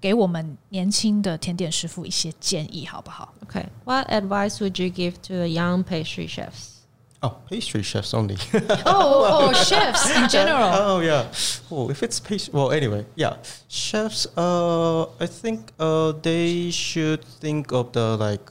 [0.00, 3.64] 给我们年轻的甜点师傅一些建议，好不好？Okay.
[3.84, 6.75] What advice would you give to the young pastry chefs?
[7.26, 8.36] Oh, pastry chefs only.
[8.86, 10.70] oh, oh, chefs in general.
[10.86, 11.26] oh, yeah.
[11.72, 13.38] Oh, if it's pastry, well, anyway, yeah.
[13.66, 18.48] Chefs, uh, I think uh, they should think of the like,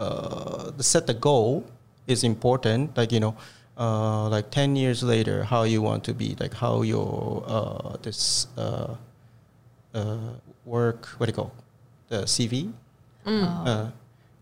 [0.00, 1.64] uh, the set the goal
[2.08, 2.96] is important.
[2.96, 3.36] Like you know,
[3.78, 8.48] uh, like ten years later, how you want to be, like how your uh, this
[8.56, 8.96] uh,
[9.94, 11.52] uh, work, what do you call
[12.08, 12.72] the CV,
[13.24, 13.66] mm.
[13.66, 13.90] uh,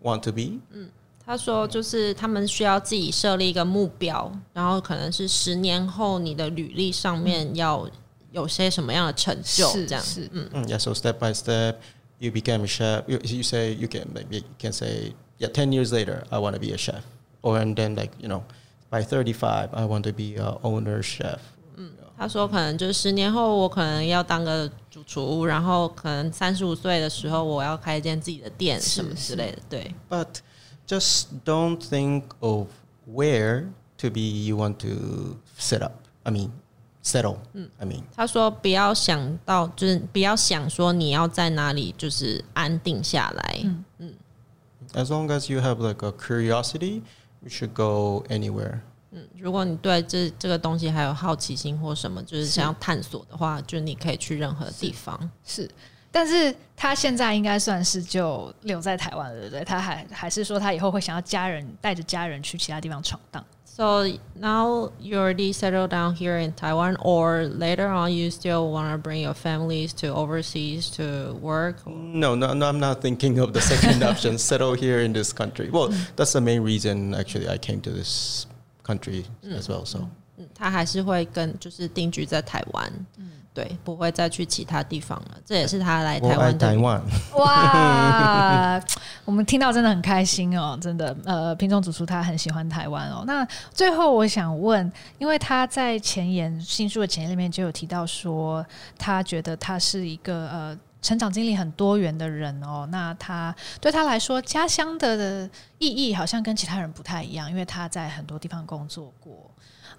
[0.01, 0.63] want to be.
[0.73, 0.89] Mm
[1.27, 7.85] 他说，就是他们需要自己设立一个目标，然后可能是十年后你的履历上面要
[8.31, 10.01] 有些什么样的成就，这样。
[10.01, 11.75] 是，Mm, yeah, so step by step,
[12.21, 13.03] you became a chef.
[13.09, 15.49] You, you say you can maybe you can say yeah.
[15.51, 17.03] Ten years later, I want to be a chef,
[17.43, 18.45] or and then like you know,
[18.89, 21.41] by thirty-five, I want to be a owner chef.
[21.77, 29.59] 嗯他说，可能就是十年后我可能要当个主厨，然后可能三十五岁的时候我要开一间自己的店什么之类的。
[29.69, 30.29] 对，But
[30.88, 32.68] just don't think of
[33.08, 33.66] where
[33.98, 34.22] to be.
[34.22, 35.94] You want to set up.
[36.24, 36.52] I mean,
[37.04, 37.38] settle.
[37.80, 43.66] I mean, 他说不要想到，就是不要想说你要在哪里就是安定下来。
[44.94, 47.02] as long as you have like a curiosity,
[47.42, 48.82] you should go anywhere.
[49.12, 55.30] 嗯，如果你对这这个东西还有好奇心或什么，就是想要探索的话，就你可以去任何地方。
[55.44, 55.70] 是，
[56.16, 59.64] 但是他现在应该算是就留在台湾了，对不对？
[59.64, 63.44] 他还还是说他以后会想要家人带着家人去其他地方闯荡。
[63.64, 68.92] So now you already settled down here in Taiwan, or later on you still want
[68.92, 71.76] to bring your families to overseas to work?
[71.86, 74.38] or- No, no, no, I'm not thinking of the second option.
[74.38, 75.70] Settle here in this country.
[75.72, 78.46] Well, that's the main reason actually I came to this
[78.84, 79.24] country
[79.58, 79.86] as well.
[79.86, 82.92] So 嗯，他还是会跟就是定居在台湾，
[83.57, 85.39] 对，不会再去其他地方了。
[85.47, 87.01] 这也是他来台湾的 Taiwan.
[87.39, 88.79] 哇，
[89.25, 91.17] 我们听到真的很开心哦，真的。
[91.25, 93.25] 呃，品种主厨他很喜欢台湾哦。
[93.27, 93.43] 那
[93.73, 98.63] 最后我想问，因为他在前言新书的前言里面就有提到说，
[98.99, 100.79] 他觉得他是一个呃。
[101.03, 105.49] 成长经历很多元的人哦，那他对他来说，家乡的
[105.79, 109.49] 意义好像跟其他人不太一样，因为他在很多地方工作过。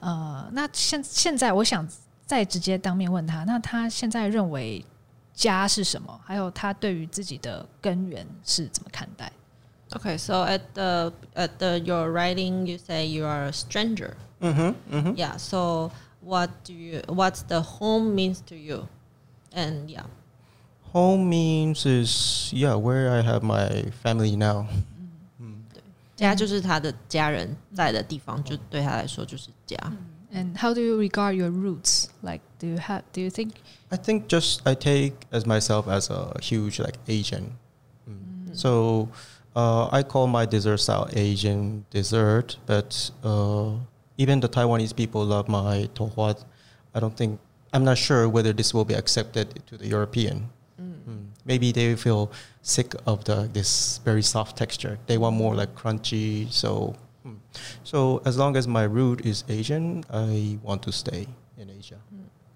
[0.01, 1.87] 呃，那现现在我想
[2.27, 4.85] 再直接当面问他，那他现在认为
[5.33, 6.19] 家是什么？
[6.23, 9.31] 还有他对于自己的根源是怎么看待
[9.91, 14.15] ？Okay, so at the at the your writing, you say you are a stranger.
[14.41, 15.15] Mm-hmm, mm-hmm.
[15.15, 15.37] Yeah.
[15.37, 17.01] So what do you?
[17.07, 18.87] What's the home means to you?
[19.53, 20.03] And yeah.
[20.91, 24.65] Home means is yeah where I have my family now.
[25.39, 25.81] 嗯，对
[26.15, 29.77] 家就是他的家人在的地方，就对他来说就是家。
[30.37, 32.09] And how do you regard your roots?
[32.21, 33.03] Like, do you have?
[33.11, 33.55] Do you think?
[33.91, 37.57] I think just I take as myself as a huge like Asian.
[38.07, 38.55] Mm.
[38.55, 39.09] So
[39.55, 43.71] uh, I call my dessert style Asian dessert, but uh,
[44.17, 46.37] even the Taiwanese people love my tohua.
[46.93, 47.39] I don't think
[47.73, 50.49] I'm not sure whether this will be accepted to the European.
[50.79, 51.33] Mm.
[51.45, 52.31] Maybe they feel
[52.61, 54.99] sick of the this very soft texture.
[55.07, 56.51] They want more like crunchy.
[56.51, 56.95] So,
[57.27, 57.37] mm.
[57.83, 61.97] so as long as my root is Asian, I want to stay in Asia.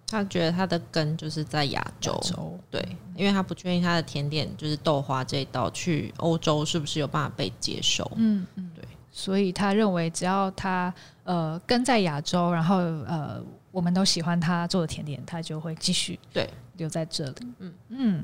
[0.07, 8.11] 他觉得他的根就是在亚洲，洲对，因为他不确定他的甜点就是豆花这一道去欧洲是不是有办法被接受。
[8.17, 8.84] 嗯嗯，对。
[9.13, 10.93] 所以他认为，只要他
[11.24, 13.41] 呃根在亚洲，然后呃
[13.72, 17.36] 我们都喜欢他做的甜点，他就会继续对留在这里。
[17.41, 18.24] 嗯嗯嗯，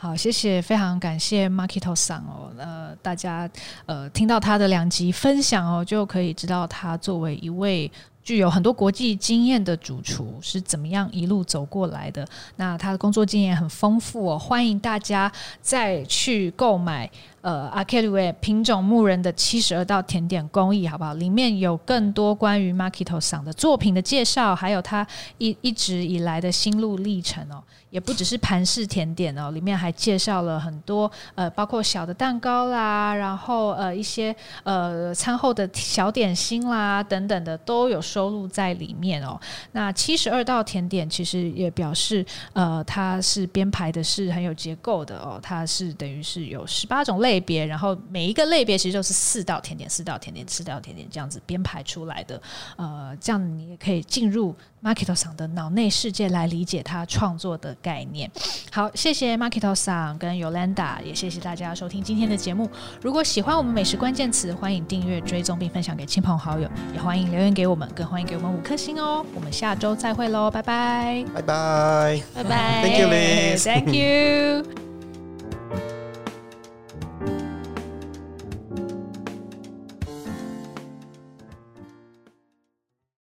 [0.00, 2.52] 好，谢谢，非常感谢 Markito 桑哦。
[2.56, 3.50] 呃，大家
[3.84, 7.90] 呃听到他的两集分享哦，就可以知道他作为一位
[8.22, 12.24] 具有很多国际经验的主厨是怎么样一路走过来的。
[12.54, 17.10] 那他的工作经验很丰富哦，欢迎大家再去购买。
[17.40, 21.14] 呃，阿 k e 品种牧人的七十二道甜点工艺，好不好？
[21.14, 25.06] 里面有更多关于 Markito 桑的作品的介绍，还有他
[25.38, 27.62] 一一直以来的心路历程哦。
[27.90, 39.40] 也不只是盘式甜点哦，里面还介绍了很多呃，包括小的蛋糕啦，然后呃一些呃餐后的小点心啦等等的都有收录在里面哦。
[39.72, 52.40] 那七十二道甜点其实也表示呃它是编排的是很有结构的哦，它是等于是有十八种类类别，然后每一个类别其实就是四道甜点、四道甜点、四道甜点这样子编排出来的。
[52.76, 54.54] 呃，这样你也可以进入。
[54.80, 58.30] Marketo 桑的脑内世界来理解他创作的概念。
[58.70, 62.70] 好，谢谢 Marketo 桑跟 Yolanda，也谢谢大家收听今天的节目。
[63.02, 69.26] 如果喜欢我们美食关键词，欢迎订阅、追踪并分享给亲朋好友，也欢迎留言给我们，更欢迎给我们五颗星哦。
[69.34, 74.87] 我们下周再会喽，拜拜，拜拜，拜拜，Thank you, Liz，Thank you。